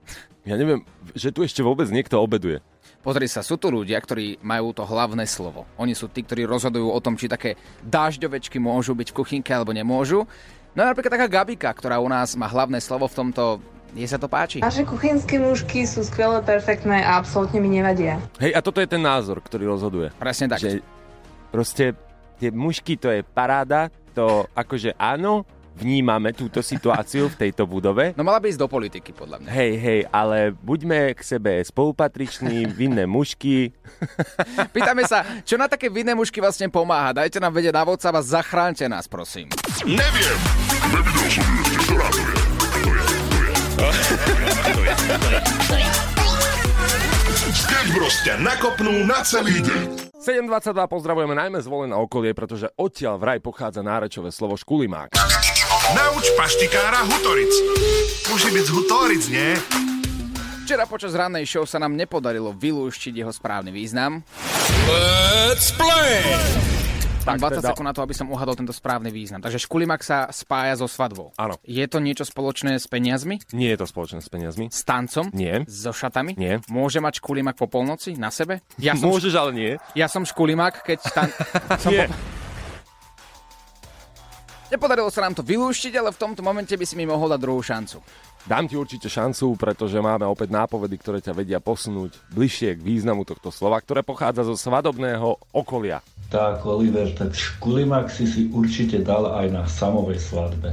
Ja 0.46 0.54
neviem, 0.54 0.86
že 1.18 1.34
tu 1.34 1.42
ešte 1.42 1.66
vôbec 1.66 1.90
niekto 1.90 2.22
obeduje. 2.22 2.62
Pozri 3.00 3.32
sa, 3.32 3.40
sú 3.40 3.56
tu 3.56 3.72
ľudia, 3.72 3.96
ktorí 3.96 4.44
majú 4.44 4.76
to 4.76 4.84
hlavné 4.84 5.24
slovo. 5.24 5.64
Oni 5.80 5.96
sú 5.96 6.12
tí, 6.12 6.20
ktorí 6.20 6.44
rozhodujú 6.44 6.84
o 6.84 7.00
tom, 7.00 7.16
či 7.16 7.32
také 7.32 7.56
dážďovečky 7.80 8.60
môžu 8.60 8.92
byť 8.92 9.08
v 9.08 9.16
kuchynke 9.16 9.56
alebo 9.56 9.72
nemôžu. 9.72 10.28
No 10.70 10.86
a 10.86 10.94
napríklad 10.94 11.12
taká 11.18 11.26
Gabika, 11.26 11.70
ktorá 11.74 11.98
u 11.98 12.06
nás 12.06 12.38
má 12.38 12.46
hlavné 12.46 12.78
slovo 12.78 13.10
v 13.10 13.14
tomto, 13.26 13.58
jej 13.90 14.06
sa 14.06 14.22
to 14.22 14.30
páči. 14.30 14.62
Naše 14.62 14.86
kuchynské 14.86 15.42
mužky 15.42 15.82
sú 15.82 16.06
skvelé, 16.06 16.38
perfektné 16.46 17.02
a 17.02 17.18
absolútne 17.18 17.58
mi 17.58 17.74
nevadia. 17.74 18.22
Hej, 18.38 18.54
a 18.54 18.62
toto 18.62 18.78
je 18.78 18.86
ten 18.86 19.02
názor, 19.02 19.42
ktorý 19.42 19.66
rozhoduje. 19.66 20.14
Presne 20.14 20.46
tak. 20.46 20.62
Že 20.62 20.78
proste 21.50 21.98
tie 22.38 22.54
mušky, 22.54 22.94
to 22.94 23.10
je 23.10 23.26
paráda, 23.26 23.90
to 24.14 24.46
akože 24.54 24.94
áno, 24.94 25.42
vnímame 25.76 26.34
túto 26.34 26.60
situáciu 26.64 27.30
v 27.30 27.48
tejto 27.48 27.66
budove. 27.66 28.12
No 28.14 28.24
mala 28.26 28.42
by 28.42 28.50
ísť 28.50 28.60
do 28.60 28.68
politiky, 28.68 29.10
podľa 29.14 29.42
mňa. 29.42 29.48
Hej, 29.50 29.72
hej, 29.78 30.00
ale 30.10 30.52
buďme 30.52 31.14
k 31.14 31.20
sebe 31.22 31.62
spolupatriční, 31.62 32.66
vinné 32.70 33.06
mušky. 33.06 33.72
Pýtame 34.74 35.06
sa, 35.06 35.24
čo 35.46 35.56
na 35.60 35.70
také 35.70 35.88
vinné 35.88 36.12
mužky 36.16 36.40
vlastne 36.42 36.68
pomáha? 36.68 37.16
Dajte 37.16 37.38
nám 37.38 37.54
vedieť 37.54 37.74
na 37.74 37.84
WhatsApp 37.86 38.18
a 38.18 38.22
zachránte 38.22 38.84
nás, 38.88 39.06
prosím. 39.06 39.50
Neviem. 39.86 40.38
Nevidel 40.90 41.28
som 41.30 41.46
ešte. 41.60 41.76
Ktorá 41.86 42.08
to 42.10 42.20
je? 42.20 42.34
To 43.80 43.86
je, 43.88 44.04
to 44.10 44.32
je. 44.32 44.50
To 44.60 44.80
je, 44.80 44.94
to 44.94 45.04
je, 45.08 45.18
to 45.18 45.74
je. 45.76 45.90
Sketch 47.50 47.90
Bros. 47.98 48.14
ťa 48.22 48.38
nakopnú 48.38 49.02
na 49.10 49.26
celý 49.26 49.58
deň. 49.58 50.12
7.22 50.20 50.86
pozdravujeme 50.86 51.34
najmä 51.34 51.58
zvolené 51.64 51.96
okolie, 51.96 52.30
pretože 52.30 52.70
odtiaľ 52.78 53.18
vraj 53.18 53.38
pochádza 53.42 53.82
nárečové 53.82 54.30
slovo 54.30 54.54
škulimák. 54.54 55.10
Nauč 56.20 56.36
paštikára 56.36 57.00
Hutoric. 57.08 57.48
Môže 58.28 58.52
byť 58.52 58.64
z 58.68 58.70
Hutoric, 58.76 59.24
nie? 59.32 59.56
Včera 60.68 60.84
počas 60.84 61.16
rannej 61.16 61.48
show 61.48 61.64
sa 61.64 61.80
nám 61.80 61.96
nepodarilo 61.96 62.52
vylúštiť 62.52 63.24
jeho 63.24 63.32
správny 63.32 63.72
význam. 63.72 64.20
Let's 64.84 65.72
play! 65.72 66.20
Mám 67.24 67.40
Tak 67.40 67.56
20 67.56 67.64
teda- 67.64 67.68
sekúnd 67.72 67.88
na 67.88 67.96
to, 67.96 68.04
aby 68.04 68.12
som 68.12 68.28
uhadol 68.28 68.52
tento 68.52 68.76
správny 68.76 69.08
význam. 69.08 69.40
Takže 69.40 69.64
škulimak 69.64 70.04
sa 70.04 70.28
spája 70.28 70.76
so 70.76 70.84
svadbou. 70.84 71.32
Áno. 71.40 71.56
Je 71.64 71.88
to 71.88 72.04
niečo 72.04 72.28
spoločné 72.28 72.76
s 72.76 72.84
peniazmi? 72.84 73.40
Nie 73.56 73.72
je 73.72 73.80
to 73.80 73.88
spoločné 73.88 74.20
s 74.20 74.28
peniazmi. 74.28 74.68
S 74.68 74.84
tancom? 74.84 75.32
Nie. 75.32 75.64
So 75.72 75.96
šatami? 75.96 76.36
Nie. 76.36 76.60
Môže 76.68 77.00
mať 77.00 77.24
škulimak 77.24 77.56
po 77.56 77.64
polnoci 77.64 78.12
na 78.20 78.28
sebe? 78.28 78.60
Ja 78.76 78.92
som, 78.92 79.08
Môžeš, 79.08 79.32
ale 79.40 79.50
nie. 79.56 79.72
ja 79.96 80.04
som 80.04 80.28
škulimak, 80.28 80.84
keď 80.84 81.00
tan... 81.16 81.32
som 81.80 81.96
Nie. 81.96 82.12
po... 82.12 82.39
Nepodarilo 84.70 85.10
sa 85.10 85.26
nám 85.26 85.34
to 85.34 85.42
vylúštiť, 85.42 85.98
ale 85.98 86.14
v 86.14 86.20
tomto 86.22 86.46
momente 86.46 86.70
by 86.70 86.86
si 86.86 86.94
mi 86.94 87.02
mohol 87.02 87.34
dať 87.34 87.40
druhú 87.42 87.58
šancu. 87.58 87.98
Dám 88.46 88.64
ti 88.64 88.78
určite 88.78 89.10
šancu, 89.10 89.58
pretože 89.58 90.00
máme 90.00 90.24
opäť 90.24 90.54
nápovedy, 90.54 90.96
ktoré 90.96 91.18
ťa 91.20 91.36
vedia 91.36 91.60
posunúť 91.60 92.16
bližšie 92.32 92.78
k 92.78 92.80
významu 92.80 93.28
tohto 93.28 93.52
slova, 93.52 93.82
ktoré 93.82 94.00
pochádza 94.00 94.48
zo 94.48 94.56
svadobného 94.56 95.36
okolia. 95.52 96.00
Tak, 96.30 96.64
Oliver, 96.64 97.10
tak 97.12 97.34
škulimak 97.34 98.08
si 98.08 98.24
si 98.24 98.46
určite 98.54 99.02
dal 99.02 99.28
aj 99.28 99.46
na 99.50 99.62
samovej 99.66 100.22
svadbe. 100.22 100.72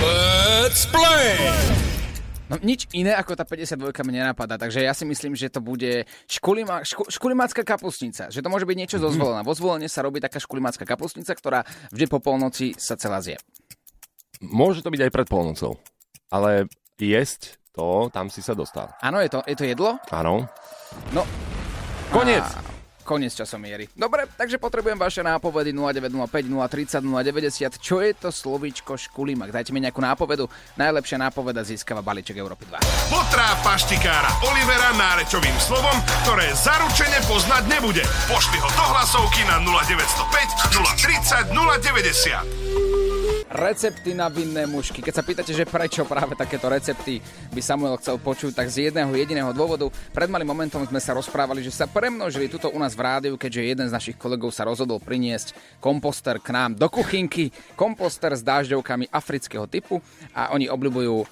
Let's 0.00 0.88
play! 0.88 1.75
No 2.46 2.62
nič 2.62 2.86
iné 2.94 3.10
ako 3.10 3.34
tá 3.34 3.42
52 3.42 3.90
mi 4.06 4.12
nenapadá, 4.22 4.54
takže 4.54 4.86
ja 4.86 4.94
si 4.94 5.02
myslím, 5.02 5.34
že 5.34 5.50
to 5.50 5.58
bude 5.58 6.06
škulima, 6.30 6.86
šku, 6.86 7.10
škulimácka 7.10 7.66
kapustnica. 7.66 8.30
Že 8.30 8.46
to 8.46 8.52
môže 8.52 8.66
byť 8.70 8.76
niečo 8.78 8.98
zo 9.02 9.10
zvolena. 9.10 9.42
Vo 9.42 9.50
zvolenie 9.50 9.90
sa 9.90 10.06
robí 10.06 10.22
taká 10.22 10.38
škulimácka 10.38 10.86
kapustnica, 10.86 11.34
ktorá 11.34 11.66
vždy 11.90 12.06
po 12.06 12.22
polnoci 12.22 12.78
sa 12.78 12.94
celá 12.94 13.18
zje. 13.18 13.34
Môže 14.38 14.86
to 14.86 14.92
byť 14.94 15.10
aj 15.10 15.10
pred 15.10 15.26
polnocou, 15.26 15.80
ale 16.30 16.70
jesť 17.00 17.58
to, 17.74 18.08
tam 18.14 18.30
si 18.30 18.40
sa 18.40 18.54
dostal. 18.54 18.94
Áno, 19.02 19.18
je 19.20 19.28
to, 19.28 19.42
je 19.44 19.56
to 19.58 19.64
jedlo? 19.66 20.00
Áno. 20.08 20.46
No. 21.12 21.26
Koniec. 22.14 22.46
A, 22.46 22.75
koniec 23.06 23.38
časomiery. 23.38 23.86
Dobre, 23.94 24.26
takže 24.34 24.58
potrebujem 24.58 24.98
vaše 24.98 25.22
nápovedy 25.22 25.70
0905 25.70 26.50
030 26.50 27.06
090. 27.06 27.78
Čo 27.78 28.02
je 28.02 28.10
to 28.18 28.34
slovíčko 28.34 28.98
škulimak? 28.98 29.54
Dajte 29.54 29.70
mi 29.70 29.78
nejakú 29.78 30.02
nápovedu. 30.02 30.50
Najlepšia 30.74 31.22
nápoveda 31.22 31.62
získava 31.62 32.02
balíček 32.02 32.34
Európy 32.34 32.66
2. 32.66 32.82
Potrá 33.14 33.54
paštikára 33.62 34.42
Olivera 34.50 34.90
nárečovým 34.98 35.54
slovom, 35.62 35.94
ktoré 36.26 36.50
zaručene 36.58 37.22
poznať 37.30 37.62
nebude. 37.70 38.02
Pošli 38.26 38.58
ho 38.58 38.68
do 38.74 38.84
hlasovky 38.90 39.46
na 39.46 39.62
0905 39.62 40.74
030 40.74 41.54
090. 41.54 42.85
Recepty 43.46 44.10
na 44.10 44.26
vinné 44.26 44.66
mušky. 44.66 44.98
Keď 44.98 45.14
sa 45.14 45.22
pýtate, 45.22 45.54
že 45.54 45.62
prečo 45.62 46.02
práve 46.02 46.34
takéto 46.34 46.66
recepty 46.66 47.22
by 47.54 47.62
Samuel 47.62 47.94
chcel 48.02 48.18
počuť, 48.18 48.50
tak 48.58 48.66
z 48.66 48.90
jedného 48.90 49.14
jediného 49.14 49.54
dôvodu. 49.54 49.86
Pred 50.10 50.26
malým 50.26 50.50
momentom 50.50 50.82
sme 50.82 50.98
sa 50.98 51.14
rozprávali, 51.14 51.62
že 51.62 51.70
sa 51.70 51.86
premnožili 51.86 52.50
tuto 52.50 52.74
u 52.74 52.78
nás 52.82 52.98
v 52.98 53.06
rádiu, 53.06 53.38
keďže 53.38 53.62
jeden 53.70 53.86
z 53.86 53.94
našich 53.94 54.18
kolegov 54.18 54.50
sa 54.50 54.66
rozhodol 54.66 54.98
priniesť 54.98 55.54
komposter 55.78 56.42
k 56.42 56.50
nám 56.50 56.74
do 56.74 56.90
kuchynky. 56.90 57.54
Komposter 57.78 58.34
s 58.34 58.42
dážďovkami 58.42 59.14
afrického 59.14 59.70
typu 59.70 60.02
a 60.34 60.50
oni 60.50 60.66
obľúbujú 60.66 61.22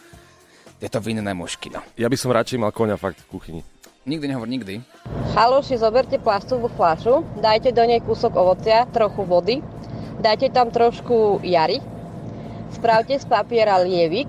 tieto 0.79 1.03
vinné 1.03 1.35
mušky, 1.35 1.75
no. 1.75 1.83
Ja 1.99 2.07
by 2.07 2.15
som 2.15 2.31
radšej 2.31 2.63
mal 2.63 2.71
koňa 2.71 2.95
fakt 2.95 3.27
v 3.27 3.31
kuchyni. 3.35 3.61
Nikdy 4.07 4.31
nehovor 4.31 4.47
nikdy. 4.47 4.87
Haluši, 5.35 5.83
zoberte 5.83 6.23
plastovú 6.23 6.71
fľašu, 6.79 7.43
dajte 7.43 7.75
do 7.75 7.83
nej 7.83 7.99
kúsok 7.99 8.39
ovocia, 8.39 8.87
trochu 8.93 9.27
vody, 9.27 9.65
dajte 10.21 10.53
tam 10.53 10.69
trošku 10.69 11.41
jary, 11.41 11.81
spravte 12.75 13.15
z 13.15 13.25
papiera 13.25 13.79
lievik, 13.81 14.29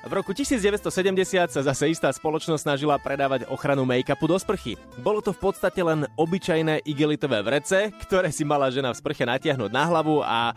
V 0.00 0.12
roku 0.16 0.32
1970 0.32 1.52
sa 1.52 1.60
zase 1.60 1.92
istá 1.92 2.08
spoločnosť 2.08 2.64
snažila 2.64 2.96
predávať 2.96 3.44
ochranu 3.52 3.84
make-upu 3.84 4.24
do 4.24 4.40
sprchy. 4.40 4.80
Bolo 4.96 5.20
to 5.20 5.36
v 5.36 5.52
podstate 5.52 5.84
len 5.84 6.08
obyčajné 6.16 6.88
igelitové 6.88 7.44
vrece, 7.44 7.92
ktoré 8.08 8.32
si 8.32 8.40
mala 8.48 8.72
žena 8.72 8.96
v 8.96 9.00
sprche 9.00 9.28
natiahnuť 9.28 9.68
na 9.68 9.84
hlavu 9.84 10.24
a 10.24 10.56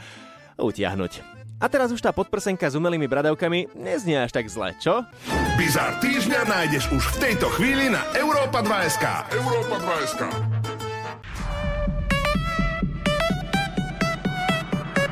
utiahnuť. 0.56 1.20
A 1.60 1.68
teraz 1.68 1.92
už 1.92 2.00
tá 2.00 2.16
podprsenka 2.16 2.72
s 2.72 2.80
umelými 2.80 3.08
bradavkami 3.08 3.76
neznie 3.76 4.16
až 4.16 4.32
tak 4.32 4.48
zle, 4.48 4.72
čo? 4.80 5.04
Bizár 5.54 6.02
týždňa 6.02 6.50
nájdeš 6.50 6.90
už 6.90 7.04
v 7.14 7.30
tejto 7.30 7.48
chvíli 7.54 7.86
na 7.88 8.02
Európa 8.18 8.66
2.sk. 8.66 9.06
Európa 9.32 9.78
2.sk. 9.78 10.22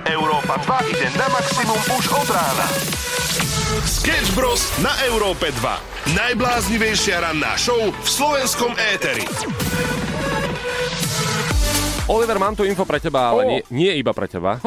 Európa 0.04 0.56
2 0.60 0.91
ide 0.91 1.08
na 1.13 1.27
maximum 1.30 1.77
už 1.93 2.06
od 2.12 2.27
rána. 2.27 2.67
Sketch 3.86 4.34
Bros. 4.34 4.65
na 4.82 4.91
Európe 5.06 5.54
2. 5.54 6.17
Najbláznivejšia 6.17 7.21
ranná 7.21 7.54
show 7.56 7.77
v 7.77 8.08
slovenskom 8.10 8.73
éteri. 8.91 9.23
Oliver, 12.10 12.41
mám 12.41 12.58
tu 12.58 12.65
info 12.65 12.84
pre 12.84 12.99
teba, 12.99 13.30
ale 13.30 13.41
Oh. 13.41 13.47
nie, 13.47 13.62
nie 13.71 13.91
iba 13.95 14.12
pre 14.12 14.25
teba. 14.27 14.58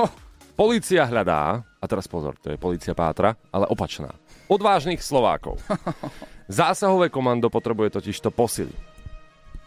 Polícia 0.55 1.03
hľadá, 1.05 1.67
a 1.85 1.91
teraz 1.91 2.09
pozor, 2.09 2.41
to 2.41 2.49
je 2.49 2.57
polícia 2.57 2.97
pátra, 2.97 3.37
ale 3.53 3.69
opačná. 3.69 4.09
Odvážnych 4.49 5.05
Slovákov. 5.05 5.61
Zásahové 6.49 7.13
komando 7.13 7.53
potrebuje 7.53 8.01
totiž 8.01 8.25
to 8.25 8.33
posily. 8.33 8.73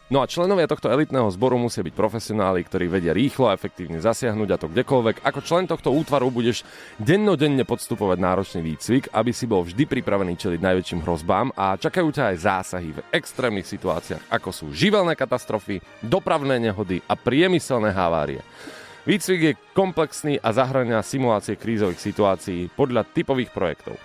No 0.07 0.23
a 0.23 0.29
členovia 0.29 0.71
tohto 0.71 0.87
elitného 0.87 1.27
zboru 1.35 1.59
musia 1.59 1.83
byť 1.83 1.91
profesionáli, 1.91 2.63
ktorí 2.63 2.87
vedia 2.87 3.11
rýchlo 3.11 3.51
a 3.51 3.55
efektívne 3.59 3.99
zasiahnuť 3.99 4.49
a 4.55 4.57
to 4.57 4.71
kdekoľvek. 4.71 5.19
Ako 5.19 5.43
člen 5.43 5.67
tohto 5.67 5.91
útvaru 5.91 6.31
budeš 6.31 6.63
dennodenne 6.95 7.67
podstupovať 7.67 8.15
náročný 8.15 8.63
výcvik, 8.63 9.11
aby 9.11 9.35
si 9.35 9.43
bol 9.43 9.67
vždy 9.67 9.83
pripravený 9.83 10.39
čeliť 10.39 10.63
najväčším 10.63 11.03
hrozbám 11.03 11.51
a 11.59 11.75
čakajú 11.75 12.07
ťa 12.07 12.23
aj 12.31 12.37
zásahy 12.39 12.95
v 12.95 13.03
extrémnych 13.11 13.67
situáciách, 13.67 14.31
ako 14.31 14.49
sú 14.55 14.65
živelné 14.71 15.11
katastrofy, 15.11 15.83
dopravné 15.99 16.55
nehody 16.55 17.03
a 17.03 17.19
priemyselné 17.19 17.91
havárie. 17.91 18.39
Výcvik 19.07 19.41
je 19.41 19.53
komplexný 19.71 20.35
a 20.35 20.51
zahrania 20.51 20.99
simulácie 20.99 21.55
krízových 21.55 21.95
situácií 21.97 22.67
podľa 22.67 23.07
typových 23.07 23.55
projektov. 23.55 23.95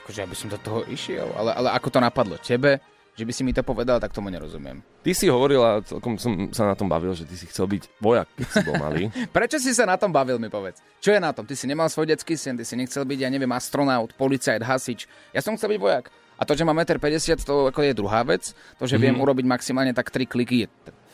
Akože 0.00 0.18
ja 0.18 0.26
by 0.26 0.32
som 0.32 0.48
do 0.48 0.56
toho 0.56 0.80
išiel, 0.88 1.28
ale, 1.36 1.52
ale 1.52 1.68
ako 1.70 1.92
to 1.92 2.00
napadlo 2.00 2.40
tebe, 2.40 2.80
že 3.12 3.28
by 3.28 3.32
si 3.36 3.44
mi 3.44 3.52
to 3.52 3.60
povedal, 3.60 4.00
tak 4.00 4.16
tomu 4.16 4.32
nerozumiem. 4.32 4.80
Ty 5.04 5.12
si 5.12 5.28
hovoril 5.28 5.60
a 5.60 5.84
celkom 5.84 6.16
som 6.16 6.48
sa 6.56 6.64
na 6.64 6.72
tom 6.72 6.88
bavil, 6.88 7.12
že 7.12 7.28
ty 7.28 7.36
si 7.36 7.44
chcel 7.44 7.68
byť 7.68 8.00
vojak, 8.00 8.32
keď 8.32 8.46
si 8.48 8.58
bol 8.64 8.80
malý. 8.80 9.02
Prečo 9.36 9.60
si 9.60 9.76
sa 9.76 9.84
na 9.84 10.00
tom 10.00 10.08
bavil, 10.08 10.40
mi 10.40 10.48
povedz? 10.48 10.80
Čo 11.04 11.12
je 11.12 11.20
na 11.20 11.36
tom? 11.36 11.44
Ty 11.44 11.52
si 11.52 11.68
nemal 11.68 11.92
svoj 11.92 12.08
detský 12.08 12.32
sen, 12.32 12.56
ty 12.56 12.64
si 12.64 12.80
nechcel 12.80 13.04
byť, 13.04 13.18
ja 13.20 13.28
neviem, 13.28 13.52
astronaut, 13.52 14.16
policajt, 14.16 14.64
hasič. 14.64 15.04
Ja 15.36 15.44
som 15.44 15.52
chcel 15.52 15.76
byť 15.76 15.80
vojak. 15.84 16.08
A 16.40 16.48
to, 16.48 16.56
že 16.56 16.64
mám 16.64 16.80
1,50 16.80 16.96
m, 16.96 17.44
to 17.44 17.68
ako 17.68 17.84
je 17.84 17.92
druhá 17.92 18.24
vec. 18.24 18.56
To, 18.80 18.88
že 18.88 18.96
viem 18.96 19.12
Mhm. 19.12 19.20
urobiť 19.20 19.44
maximálne 19.44 19.92
tak 19.92 20.08
3 20.08 20.24
kliky, 20.24 20.64
je 20.64 20.68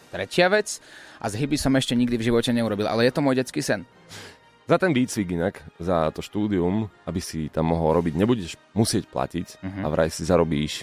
tretia 0.09 0.47
vec. 0.49 0.79
A 1.16 1.27
zhyby 1.33 1.57
som 1.57 1.73
ešte 1.75 1.97
nikdy 1.97 2.21
v 2.21 2.27
živote 2.29 2.53
neurobil, 2.53 2.85
ale 2.87 3.09
je 3.09 3.12
to 3.12 3.25
môj 3.25 3.40
detský 3.40 3.64
sen. 3.64 3.88
Za 4.66 4.83
ten 4.83 4.90
výcvik 4.90 5.31
inak, 5.31 5.62
za 5.79 6.11
to 6.11 6.21
štúdium, 6.21 6.90
aby 7.07 7.21
si 7.23 7.47
tam 7.49 7.71
mohol 7.71 7.95
robiť, 8.03 8.19
nebudeš 8.19 8.59
musieť 8.75 9.07
platiť 9.07 9.62
Mhm. 9.62 9.81
a 9.83 9.87
vraj 9.88 10.11
si 10.11 10.27
zarobíš 10.27 10.83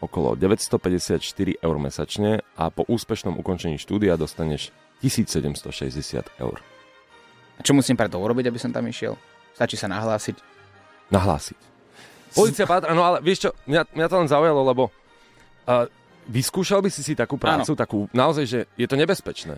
okolo 0.00 0.34
954 0.34 1.22
eur 1.60 1.76
mesačne 1.78 2.42
a 2.56 2.72
po 2.72 2.82
úspešnom 2.88 3.36
ukončení 3.38 3.78
štúdia 3.78 4.16
dostaneš 4.16 4.72
1760 5.00 6.26
eur. 6.40 6.58
A 7.56 7.60
čo 7.62 7.76
musím 7.76 7.94
preto 7.94 8.16
urobiť, 8.16 8.48
aby 8.48 8.58
som 8.58 8.72
tam 8.72 8.88
išiel? 8.88 9.14
Stačí 9.52 9.76
sa 9.76 9.86
nahlásiť. 9.86 10.36
Nahlásiť. 11.12 11.60
Polícia 12.32 12.64
pátra, 12.64 12.94
no 12.94 13.04
ale 13.04 13.20
vieš 13.20 13.44
čo, 13.44 13.50
mňa, 13.66 13.92
mňa 13.92 14.06
to 14.08 14.16
len 14.16 14.28
zaujalo, 14.30 14.60
lebo 14.64 14.84
uh, 15.68 15.84
vyskúšal 16.28 16.84
by 16.84 16.90
si 16.92 17.00
si 17.00 17.12
takú 17.16 17.40
prácu, 17.40 17.72
takú 17.72 17.98
naozaj, 18.12 18.44
že 18.44 18.58
je 18.76 18.86
to 18.88 18.98
nebezpečné. 18.98 19.56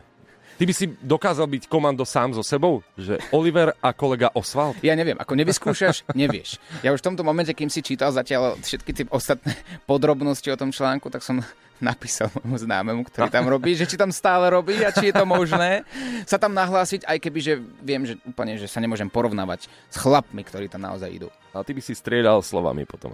Ty 0.62 0.68
by 0.68 0.74
si 0.76 0.86
dokázal 1.00 1.48
byť 1.48 1.66
komando 1.66 2.04
sám 2.04 2.36
so 2.36 2.44
sebou? 2.44 2.84
Že 2.94 3.18
Oliver 3.32 3.72
a 3.80 3.90
kolega 3.96 4.30
Oswald? 4.36 4.78
Ja 4.84 4.92
neviem, 4.92 5.16
ako 5.16 5.34
nevyskúšaš, 5.34 6.06
nevieš. 6.14 6.60
Ja 6.84 6.92
už 6.92 7.00
v 7.02 7.06
tomto 7.10 7.24
momente, 7.24 7.50
kým 7.56 7.72
si 7.72 7.80
čítal 7.80 8.12
zatiaľ 8.12 8.60
všetky 8.60 8.90
tie 8.92 9.04
ostatné 9.10 9.56
podrobnosti 9.90 10.46
o 10.52 10.60
tom 10.60 10.70
článku, 10.70 11.08
tak 11.08 11.24
som 11.24 11.40
napísal 11.82 12.30
môjmu 12.38 12.56
známemu, 12.62 13.00
ktorý 13.10 13.28
tam 13.28 13.50
robí, 13.50 13.74
že 13.74 13.90
či 13.90 13.98
tam 13.98 14.14
stále 14.14 14.48
robí 14.54 14.78
a 14.86 14.94
či 14.94 15.10
je 15.10 15.14
to 15.18 15.26
možné 15.26 15.82
sa 16.24 16.38
tam 16.38 16.54
nahlásiť, 16.54 17.02
aj 17.04 17.18
keby, 17.18 17.38
že 17.42 17.54
viem, 17.82 18.02
že 18.06 18.14
úplne, 18.22 18.54
že 18.56 18.70
sa 18.70 18.78
nemôžem 18.78 19.10
porovnávať 19.10 19.66
s 19.90 19.96
chlapmi, 19.98 20.46
ktorí 20.46 20.70
tam 20.70 20.86
naozaj 20.86 21.10
idú. 21.10 21.28
A 21.52 21.66
ty 21.66 21.74
by 21.74 21.82
si 21.84 21.92
striedal 21.92 22.40
slovami 22.40 22.86
potom. 22.86 23.12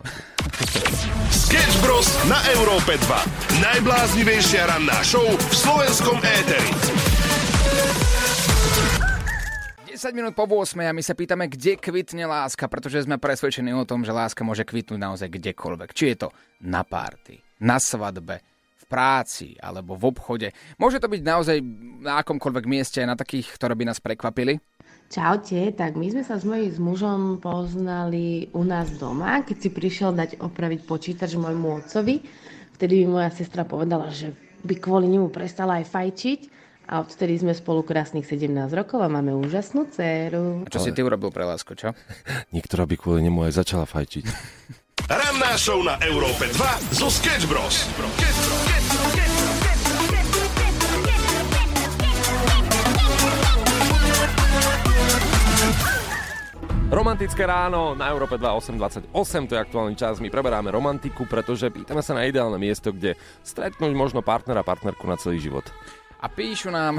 Sketch 1.32 1.76
Bros. 1.80 2.06
na 2.28 2.38
Európe 2.54 2.94
2. 2.94 3.64
Najbláznivejšia 3.64 4.68
ranná 4.68 5.00
show 5.02 5.24
v 5.24 5.54
slovenskom 5.56 6.20
éteri. 6.20 6.70
10 9.98 10.14
minút 10.14 10.38
po 10.38 10.46
8 10.46 10.78
a 10.86 10.94
my 10.94 11.02
sa 11.02 11.18
pýtame, 11.18 11.50
kde 11.50 11.74
kvitne 11.74 12.22
láska, 12.30 12.70
pretože 12.70 13.02
sme 13.02 13.18
presvedčení 13.18 13.74
o 13.74 13.82
tom, 13.82 14.06
že 14.06 14.14
láska 14.14 14.46
môže 14.46 14.62
kvitnúť 14.62 14.94
naozaj 14.94 15.26
kdekoľvek. 15.26 15.90
Či 15.90 16.04
je 16.14 16.16
to 16.22 16.28
na 16.62 16.86
párty, 16.86 17.42
na 17.58 17.82
svadbe, 17.82 18.38
práci 18.88 19.54
alebo 19.60 19.94
v 19.94 20.08
obchode. 20.08 20.48
Môže 20.80 20.98
to 20.98 21.12
byť 21.12 21.22
naozaj 21.22 21.56
na 22.00 22.24
akomkoľvek 22.24 22.64
mieste, 22.64 23.04
aj 23.04 23.08
na 23.12 23.16
takých, 23.20 23.52
ktoré 23.54 23.76
by 23.76 23.84
nás 23.92 24.00
prekvapili. 24.00 24.58
Čaute, 25.08 25.72
tak 25.72 25.96
my 25.96 26.12
sme 26.12 26.24
sa 26.24 26.36
s 26.36 26.44
mojím 26.44 26.68
s 26.68 26.76
mužom 26.76 27.20
poznali 27.40 28.52
u 28.52 28.60
nás 28.60 28.92
doma, 29.00 29.40
keď 29.40 29.56
si 29.56 29.68
prišiel 29.72 30.12
dať 30.12 30.40
opraviť 30.40 30.84
počítač 30.84 31.32
môjmu 31.36 31.80
otcovi. 31.84 32.20
Vtedy 32.76 33.04
mi 33.04 33.16
moja 33.16 33.32
sestra 33.32 33.64
povedala, 33.64 34.12
že 34.12 34.36
by 34.68 34.74
kvôli 34.76 35.08
nemu 35.08 35.32
prestala 35.32 35.80
aj 35.80 35.88
fajčiť 35.88 36.40
a 36.92 37.04
odtedy 37.04 37.40
sme 37.40 37.52
spolu 37.56 37.84
krásnych 37.84 38.24
17 38.24 38.52
rokov 38.72 39.00
a 39.00 39.08
máme 39.08 39.32
úžasnú 39.32 39.88
dceru. 39.92 40.64
A 40.64 40.72
čo 40.72 40.80
si 40.80 40.92
ty 40.92 41.00
urobil 41.00 41.32
pre 41.32 41.44
lásku, 41.44 41.72
čo? 41.72 41.96
Niektorá 42.54 42.84
by 42.84 42.96
kvôli 43.00 43.24
nemu 43.24 43.48
aj 43.48 43.64
začala 43.64 43.88
fajčiť. 43.88 44.24
Ranná 45.08 45.56
show 45.56 45.80
na 45.80 45.96
Európe 46.04 46.52
2 46.52 47.00
zo 47.00 47.08
Sketch 47.08 47.48
Bros. 47.48 47.88
Romantické 56.88 57.44
ráno 57.44 57.92
na 57.92 58.08
Európe 58.08 58.40
2 58.40 58.48
828, 59.12 59.12
to 59.44 59.52
je 59.52 59.60
aktuálny 59.60 59.92
čas, 59.92 60.24
my 60.24 60.32
preberáme 60.32 60.72
romantiku, 60.72 61.28
pretože 61.28 61.68
pýtame 61.68 62.00
sa 62.00 62.16
na 62.16 62.24
ideálne 62.24 62.56
miesto, 62.56 62.96
kde 62.96 63.12
stretnúť 63.44 63.92
možno 63.92 64.24
partnera, 64.24 64.64
partnerku 64.64 65.04
na 65.04 65.20
celý 65.20 65.36
život. 65.36 65.68
A 66.16 66.32
píšu 66.32 66.72
nám, 66.72 66.96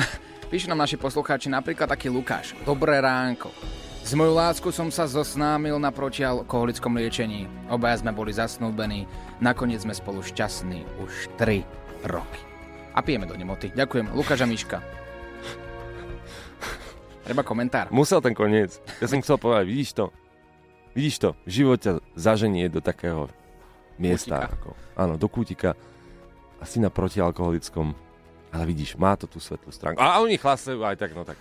píšu 0.54 0.70
nám 0.70 0.86
naši 0.86 0.94
poslucháči 0.94 1.50
napríklad 1.50 1.90
taký 1.90 2.06
Lukáš. 2.06 2.54
Dobré 2.70 3.02
ránko. 3.02 3.50
S 4.06 4.14
mojou 4.14 4.38
láskou 4.38 4.70
som 4.70 4.94
sa 4.94 5.10
zosnámil 5.10 5.82
na 5.82 5.90
protialkoholickom 5.90 6.94
liečení. 6.94 7.50
Obaja 7.74 8.06
sme 8.06 8.14
boli 8.14 8.30
zasnúbení. 8.30 9.10
Nakoniec 9.42 9.90
sme 9.90 9.98
spolu 9.98 10.22
šťastní 10.22 10.86
už 11.02 11.34
3 11.42 11.66
roky. 12.06 12.42
A 12.94 13.02
pijeme 13.02 13.26
do 13.26 13.34
nemoty. 13.34 13.74
Ďakujem. 13.74 14.14
Lukáš 14.14 14.46
a 14.46 14.48
Miška. 14.50 14.78
Treba 17.30 17.46
komentár. 17.46 17.94
Musel 17.94 18.26
ten 18.26 18.34
koniec. 18.34 18.82
Ja 18.98 19.06
som 19.06 19.22
chcel 19.22 19.38
povedať, 19.38 19.70
vidíš 19.70 19.94
to? 19.94 20.10
Vidíš 20.98 21.16
to? 21.22 21.30
Život 21.46 21.78
ťa 21.78 21.94
zaženie 22.18 22.66
do 22.74 22.82
takého 22.82 23.30
miesta. 24.02 24.50
Kútika. 24.50 24.58
Ako, 24.58 24.70
áno, 24.98 25.14
do 25.14 25.30
kútika. 25.30 25.70
Asi 26.58 26.82
na 26.82 26.90
protialkoholickom. 26.90 27.94
Ale 28.50 28.66
vidíš, 28.66 28.98
má 28.98 29.14
to 29.14 29.30
tú 29.30 29.38
svetlú 29.38 29.70
stránku. 29.70 30.02
A 30.02 30.18
oni 30.26 30.42
chlastajú 30.42 30.82
aj 30.82 30.98
tak, 30.98 31.14
no 31.14 31.22
tak. 31.22 31.38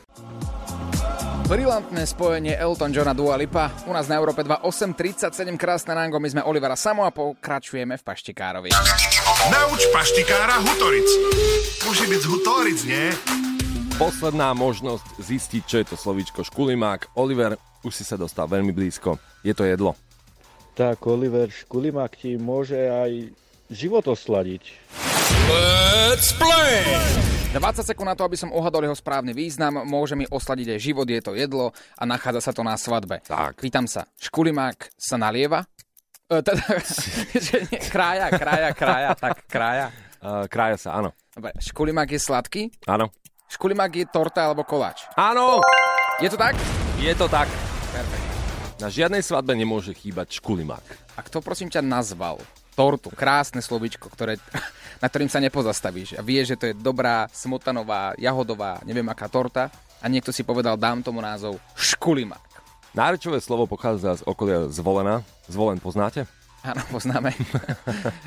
Brilantné 1.48 2.04
spojenie 2.04 2.52
Elton 2.52 2.92
Johna 2.92 3.16
Dua 3.16 3.40
Lipa. 3.40 3.72
U 3.88 3.96
nás 3.96 4.12
na 4.12 4.20
Európe 4.20 4.44
2 4.44 4.60
8.37 4.60 5.56
krásne 5.56 5.96
ránko. 5.96 6.20
My 6.20 6.28
sme 6.28 6.44
Olivera 6.44 6.76
Samo 6.76 7.08
a 7.08 7.10
pokračujeme 7.16 7.96
v 7.96 8.02
Paštikárovi. 8.04 8.68
Nauč 9.48 9.88
paštikára 9.88 10.60
Hutoric. 10.60 11.08
Môže 11.88 12.04
byť 12.04 12.20
z 12.20 12.26
Hutoric, 12.28 12.78
nie? 12.84 13.47
Posledná 13.98 14.54
možnosť 14.54 15.18
zistiť, 15.18 15.62
čo 15.66 15.76
je 15.82 15.86
to 15.90 15.98
slovíčko 15.98 16.46
škulimák. 16.46 17.18
Oliver, 17.18 17.58
už 17.82 17.98
si 17.98 18.06
sa 18.06 18.14
dostal 18.14 18.46
veľmi 18.46 18.70
blízko. 18.70 19.18
Je 19.42 19.50
to 19.50 19.66
jedlo. 19.66 19.98
Tak, 20.78 21.02
Oliver 21.10 21.50
Škulimák 21.50 22.14
ti 22.14 22.38
môže 22.38 22.78
aj 22.78 23.34
život 23.66 24.06
osladiť. 24.06 24.70
Let's 25.50 26.30
play! 26.30 26.86
20 27.50 27.82
sekúnd 27.82 28.06
na 28.06 28.14
to, 28.14 28.22
aby 28.22 28.38
som 28.38 28.54
ohadol 28.54 28.86
jeho 28.86 28.94
správny 28.94 29.34
význam, 29.34 29.82
môže 29.82 30.14
mi 30.14 30.30
osladiť 30.30 30.78
aj 30.78 30.78
život, 30.78 31.10
je 31.10 31.18
to 31.18 31.34
jedlo 31.34 31.74
a 31.98 32.02
nachádza 32.06 32.38
sa 32.38 32.52
to 32.54 32.62
na 32.62 32.78
svadbe. 32.78 33.18
Tak. 33.26 33.58
Pýtam 33.58 33.90
sa, 33.90 34.06
škulimák 34.22 34.94
sa 34.94 35.18
nalieva? 35.18 35.66
E, 36.30 36.38
teda, 36.38 36.62
že 37.50 37.66
nie, 37.66 37.82
krája, 37.82 38.30
krája, 38.30 38.70
krája, 38.78 39.10
tak 39.18 39.42
krája. 39.50 39.90
Uh, 40.22 40.46
krája 40.46 40.78
sa, 40.78 41.02
áno. 41.02 41.10
Dobre, 41.34 41.50
škulimák 41.58 42.10
je 42.14 42.20
sladký? 42.22 42.62
Áno. 42.86 43.10
Škulimák 43.48 43.92
je 43.96 44.04
torta 44.04 44.44
alebo 44.44 44.60
koláč? 44.60 45.08
Áno! 45.16 45.64
Je 46.20 46.28
to 46.28 46.36
tak? 46.36 46.52
Je 47.00 47.08
to 47.16 47.24
tak. 47.32 47.48
Perfekt. 47.88 48.28
Na 48.76 48.92
žiadnej 48.92 49.24
svadbe 49.24 49.56
nemôže 49.56 49.96
chýbať 49.96 50.36
škulimák. 50.36 50.84
A 51.16 51.24
kto 51.24 51.40
prosím 51.40 51.72
ťa 51.72 51.80
nazval 51.80 52.36
tortu? 52.76 53.08
Krásne 53.08 53.64
slovičko, 53.64 54.12
ktoré, 54.12 54.36
na 55.02 55.08
ktorým 55.08 55.32
sa 55.32 55.40
nepozastavíš. 55.40 56.20
A 56.20 56.22
vieš, 56.22 56.52
že 56.54 56.58
to 56.60 56.64
je 56.68 56.74
dobrá, 56.76 57.24
smotanová, 57.32 58.12
jahodová, 58.20 58.84
neviem 58.84 59.08
aká 59.08 59.32
torta. 59.32 59.72
A 59.98 60.06
niekto 60.12 60.28
si 60.28 60.44
povedal, 60.44 60.76
dám 60.76 61.00
tomu 61.00 61.24
názov 61.24 61.56
škulimák. 61.72 62.44
Nárečové 62.92 63.40
slovo 63.40 63.64
pochádza 63.64 64.20
z 64.20 64.22
okolia 64.28 64.68
Zvolena. 64.68 65.24
Zvolen 65.48 65.80
poznáte? 65.80 66.28
Áno, 66.58 66.82
poznáme. 66.90 67.30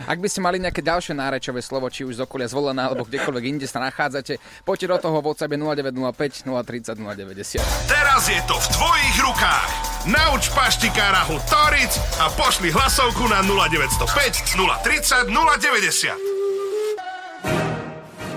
Ak 0.07 0.17
by 0.23 0.27
ste 0.31 0.39
mali 0.39 0.55
nejaké 0.55 0.79
ďalšie 0.79 1.11
nárečové 1.11 1.59
slovo, 1.59 1.91
či 1.91 2.07
už 2.07 2.15
z 2.15 2.23
okolia 2.23 2.47
zvolená, 2.47 2.87
alebo 2.87 3.03
kdekoľvek 3.03 3.43
inde 3.43 3.67
sa 3.67 3.83
nachádzate, 3.83 4.39
poďte 4.63 4.87
do 4.87 4.97
toho 5.03 5.19
v 5.19 5.25
WhatsApp 5.27 5.51
0905 5.51 6.47
030 6.47 6.95
090. 6.95 7.91
Teraz 7.91 8.21
je 8.31 8.39
to 8.47 8.55
v 8.55 8.67
tvojich 8.71 9.17
rukách. 9.19 9.69
Nauč 10.07 10.47
paštikára 10.55 11.27
Hutoric 11.27 11.91
a 12.23 12.31
pošli 12.31 12.71
hlasovku 12.71 13.27
na 13.27 13.43
0905 13.43 14.55
030 14.55 15.27
090. 15.27 16.41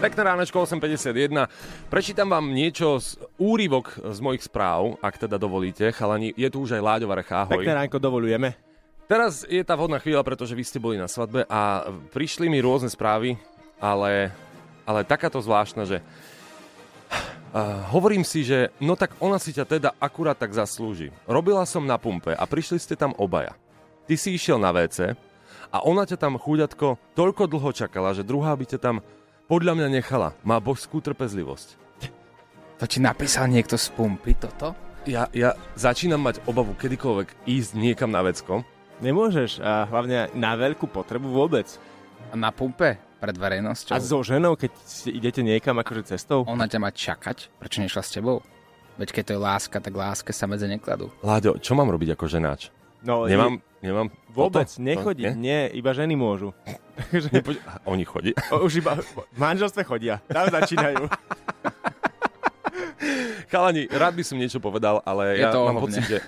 Pekné 0.02 0.20
ránečko 0.20 0.68
8.51. 0.68 1.48
Prečítam 1.88 2.28
vám 2.28 2.52
niečo 2.52 3.00
z 3.00 3.16
úryvok 3.40 3.96
z 4.12 4.18
mojich 4.20 4.44
správ, 4.44 5.00
ak 5.00 5.16
teda 5.16 5.40
dovolíte. 5.40 5.88
Chalani, 5.96 6.34
je 6.36 6.50
tu 6.52 6.60
už 6.60 6.76
aj 6.76 6.82
Láďova 6.82 7.24
Recha, 7.24 7.48
ahoj. 7.48 7.62
Pekné 7.62 7.72
ránko 7.72 7.96
dovolujeme. 7.96 8.73
Teraz 9.04 9.44
je 9.44 9.60
tá 9.60 9.76
vhodná 9.76 10.00
chvíľa, 10.00 10.24
pretože 10.24 10.56
vy 10.56 10.64
ste 10.64 10.80
boli 10.80 10.96
na 10.96 11.04
svadbe 11.04 11.44
a 11.44 11.92
prišli 12.08 12.48
mi 12.48 12.64
rôzne 12.64 12.88
správy, 12.88 13.36
ale, 13.76 14.32
ale 14.88 15.04
takáto 15.04 15.36
zvláštna, 15.44 15.84
že 15.84 16.00
uh, 16.00 17.84
hovorím 17.94 18.24
si, 18.24 18.40
že 18.40 18.72
no 18.80 18.96
tak 18.96 19.12
ona 19.20 19.36
si 19.36 19.52
ťa 19.52 19.64
teda 19.68 19.90
akurát 20.00 20.40
tak 20.40 20.56
zaslúži. 20.56 21.12
Robila 21.28 21.68
som 21.68 21.84
na 21.84 22.00
pumpe 22.00 22.32
a 22.32 22.44
prišli 22.48 22.80
ste 22.80 22.96
tam 22.96 23.12
obaja. 23.20 23.52
Ty 24.08 24.16
si 24.16 24.40
išiel 24.40 24.56
na 24.56 24.72
WC 24.72 25.12
a 25.68 25.84
ona 25.84 26.08
ťa 26.08 26.16
tam 26.16 26.40
chúďatko 26.40 26.96
toľko 27.12 27.44
dlho 27.44 27.70
čakala, 27.76 28.16
že 28.16 28.24
druhá 28.24 28.56
by 28.56 28.64
ťa 28.72 28.80
tam 28.80 29.04
podľa 29.52 29.84
mňa 29.84 29.88
nechala. 30.00 30.32
Má 30.40 30.56
božskú 30.64 31.04
trpezlivosť. 31.04 31.76
To 32.80 32.84
ti 32.88 33.04
napísal 33.04 33.52
niekto 33.52 33.76
z 33.76 33.92
pumpy 33.92 34.32
toto? 34.32 34.72
Ja, 35.04 35.28
ja 35.36 35.52
začínam 35.76 36.24
mať 36.24 36.40
obavu 36.48 36.72
kedykoľvek 36.80 37.44
ísť 37.44 37.70
niekam 37.76 38.08
na 38.08 38.24
vecko. 38.24 38.64
Nemôžeš 39.02 39.58
a 39.58 39.90
hlavne 39.90 40.30
na 40.38 40.54
veľkú 40.54 40.86
potrebu 40.86 41.26
vôbec. 41.26 41.66
A 42.30 42.38
na 42.38 42.54
pumpe? 42.54 42.98
Pred 43.18 43.36
verejnosťou? 43.40 43.96
A 43.96 44.04
so 44.04 44.20
ženou, 44.20 44.54
keď 44.54 44.70
idete 45.08 45.40
niekam 45.40 45.80
akože 45.80 46.14
cestou? 46.14 46.44
Ona 46.44 46.68
ťa 46.68 46.78
má 46.78 46.92
čakať? 46.92 47.48
Prečo 47.56 47.80
nešla 47.80 48.02
s 48.04 48.12
tebou? 48.12 48.44
Veď 49.00 49.10
keď 49.10 49.22
to 49.26 49.32
je 49.34 49.40
láska, 49.40 49.76
tak 49.80 49.94
láske 49.96 50.30
sa 50.30 50.46
medze 50.46 50.68
nekladú. 50.68 51.10
Láďo, 51.24 51.58
čo 51.58 51.74
mám 51.74 51.88
robiť 51.90 52.14
ako 52.14 52.24
ženáč? 52.30 52.70
No, 53.04 53.28
Nemám, 53.28 53.60
nemám... 53.84 54.08
Vôbec, 54.32 54.64
toto? 54.64 54.80
nechodí. 54.80 55.28
To, 55.28 55.36
nie? 55.36 55.68
iba 55.76 55.92
ženy 55.92 56.16
môžu. 56.16 56.56
Nepoď... 57.34 57.60
Oni 57.84 58.04
chodí. 58.08 58.32
Už 58.64 58.80
iba 58.80 58.96
v 58.96 59.36
manželstve 59.36 59.84
chodia. 59.84 60.24
Tam 60.30 60.48
začínajú. 60.48 61.04
Chalani, 63.52 63.84
rád 63.92 64.16
by 64.16 64.24
som 64.24 64.40
niečo 64.40 64.58
povedal, 64.58 65.04
ale 65.04 65.36
Je 65.36 65.44
ja 65.44 65.52
to 65.52 65.68
mám 65.68 65.80
pocit, 65.84 66.02
že... 66.08 66.18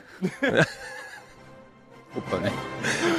Úplne. 2.17 2.49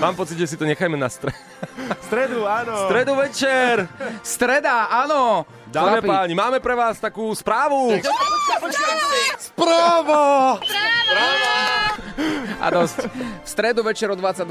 Mám 0.01 0.17
pocit, 0.17 0.41
že 0.41 0.49
si 0.49 0.55
to 0.57 0.65
nechajme 0.65 0.97
na 0.97 1.05
stre... 1.05 1.29
Stredu, 2.07 2.47
áno. 2.49 2.87
stredu 2.89 3.13
večer. 3.13 3.85
Streda, 4.23 4.87
áno! 4.89 5.43
Dáme 5.67 5.99
páni, 6.01 6.33
máme 6.33 6.57
pre 6.63 6.73
vás 6.73 6.97
takú 6.97 7.29
správu. 7.35 7.93
Správa! 9.37 10.57
A 12.57 12.67
dosť. 12.73 13.05
V 13.45 13.47
stredu 13.47 13.85
večer 13.85 14.09
o 14.09 14.17
22.00, 14.17 14.49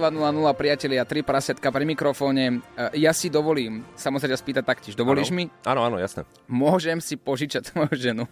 priatelia, 0.54 1.02
tri 1.02 1.26
prasiatka 1.26 1.74
pri 1.74 1.82
mikrofóne. 1.82 2.62
E, 2.78 3.02
Ja 3.02 3.10
si 3.10 3.26
dovolím, 3.26 3.82
sa 3.98 4.14
musím 4.14 4.30
ťa 4.30 4.38
spýtať 4.38 4.64
taktiež. 4.64 4.94
Dovolíš 4.94 5.34
Áno. 5.34 5.36
mi? 5.36 5.44
Áno, 5.66 5.80
áno, 5.82 5.96
jasné. 5.98 6.22
Môžem 6.46 7.02
si 7.02 7.18
požičať 7.18 7.66
tvoju 7.74 7.94
ženu 7.98 8.24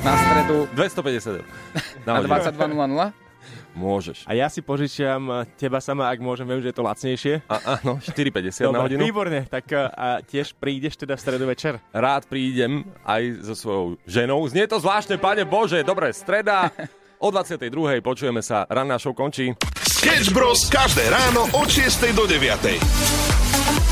na 0.00 0.12
stredu 0.14 0.70
250 0.72 1.40
eur. 1.42 1.46
na 2.06 2.22
hodinu. 2.22 2.32
22.00? 2.32 3.27
Môžeš. 3.78 4.26
A 4.26 4.34
ja 4.34 4.50
si 4.50 4.58
požičiam 4.58 5.22
eh, 5.30 5.46
teba 5.54 5.78
sama, 5.78 6.10
ak 6.10 6.18
môžem, 6.18 6.42
viem, 6.50 6.58
že 6.58 6.74
je 6.74 6.76
to 6.76 6.82
lacnejšie. 6.82 7.34
A, 7.46 7.78
áno, 7.78 8.02
4,50 8.02 8.74
na 8.74 8.82
hodinu. 8.82 9.06
výborne. 9.06 9.46
Tak 9.46 9.64
eh, 9.70 9.86
a 9.86 10.06
tiež 10.26 10.58
prídeš 10.58 10.98
teda 10.98 11.14
v 11.14 11.22
stredu 11.22 11.46
večer? 11.46 11.78
Rád 11.94 12.26
prídem 12.26 12.82
aj 13.06 13.46
so 13.46 13.54
svojou 13.54 13.84
ženou. 14.02 14.42
Znie 14.50 14.66
to 14.66 14.82
zvláštne, 14.82 15.14
pane 15.22 15.46
Bože. 15.46 15.86
Dobre, 15.86 16.10
streda. 16.10 16.74
O 17.18 17.34
22. 17.34 17.98
počujeme 17.98 18.42
sa. 18.46 18.62
Ranná 18.70 18.94
show 18.98 19.10
končí. 19.10 19.50
Sketch 19.82 20.30
Bros. 20.30 20.70
každé 20.70 21.10
ráno 21.10 21.50
od 21.50 21.66
6 21.66 22.14
do 22.14 22.30
9. 22.30 23.87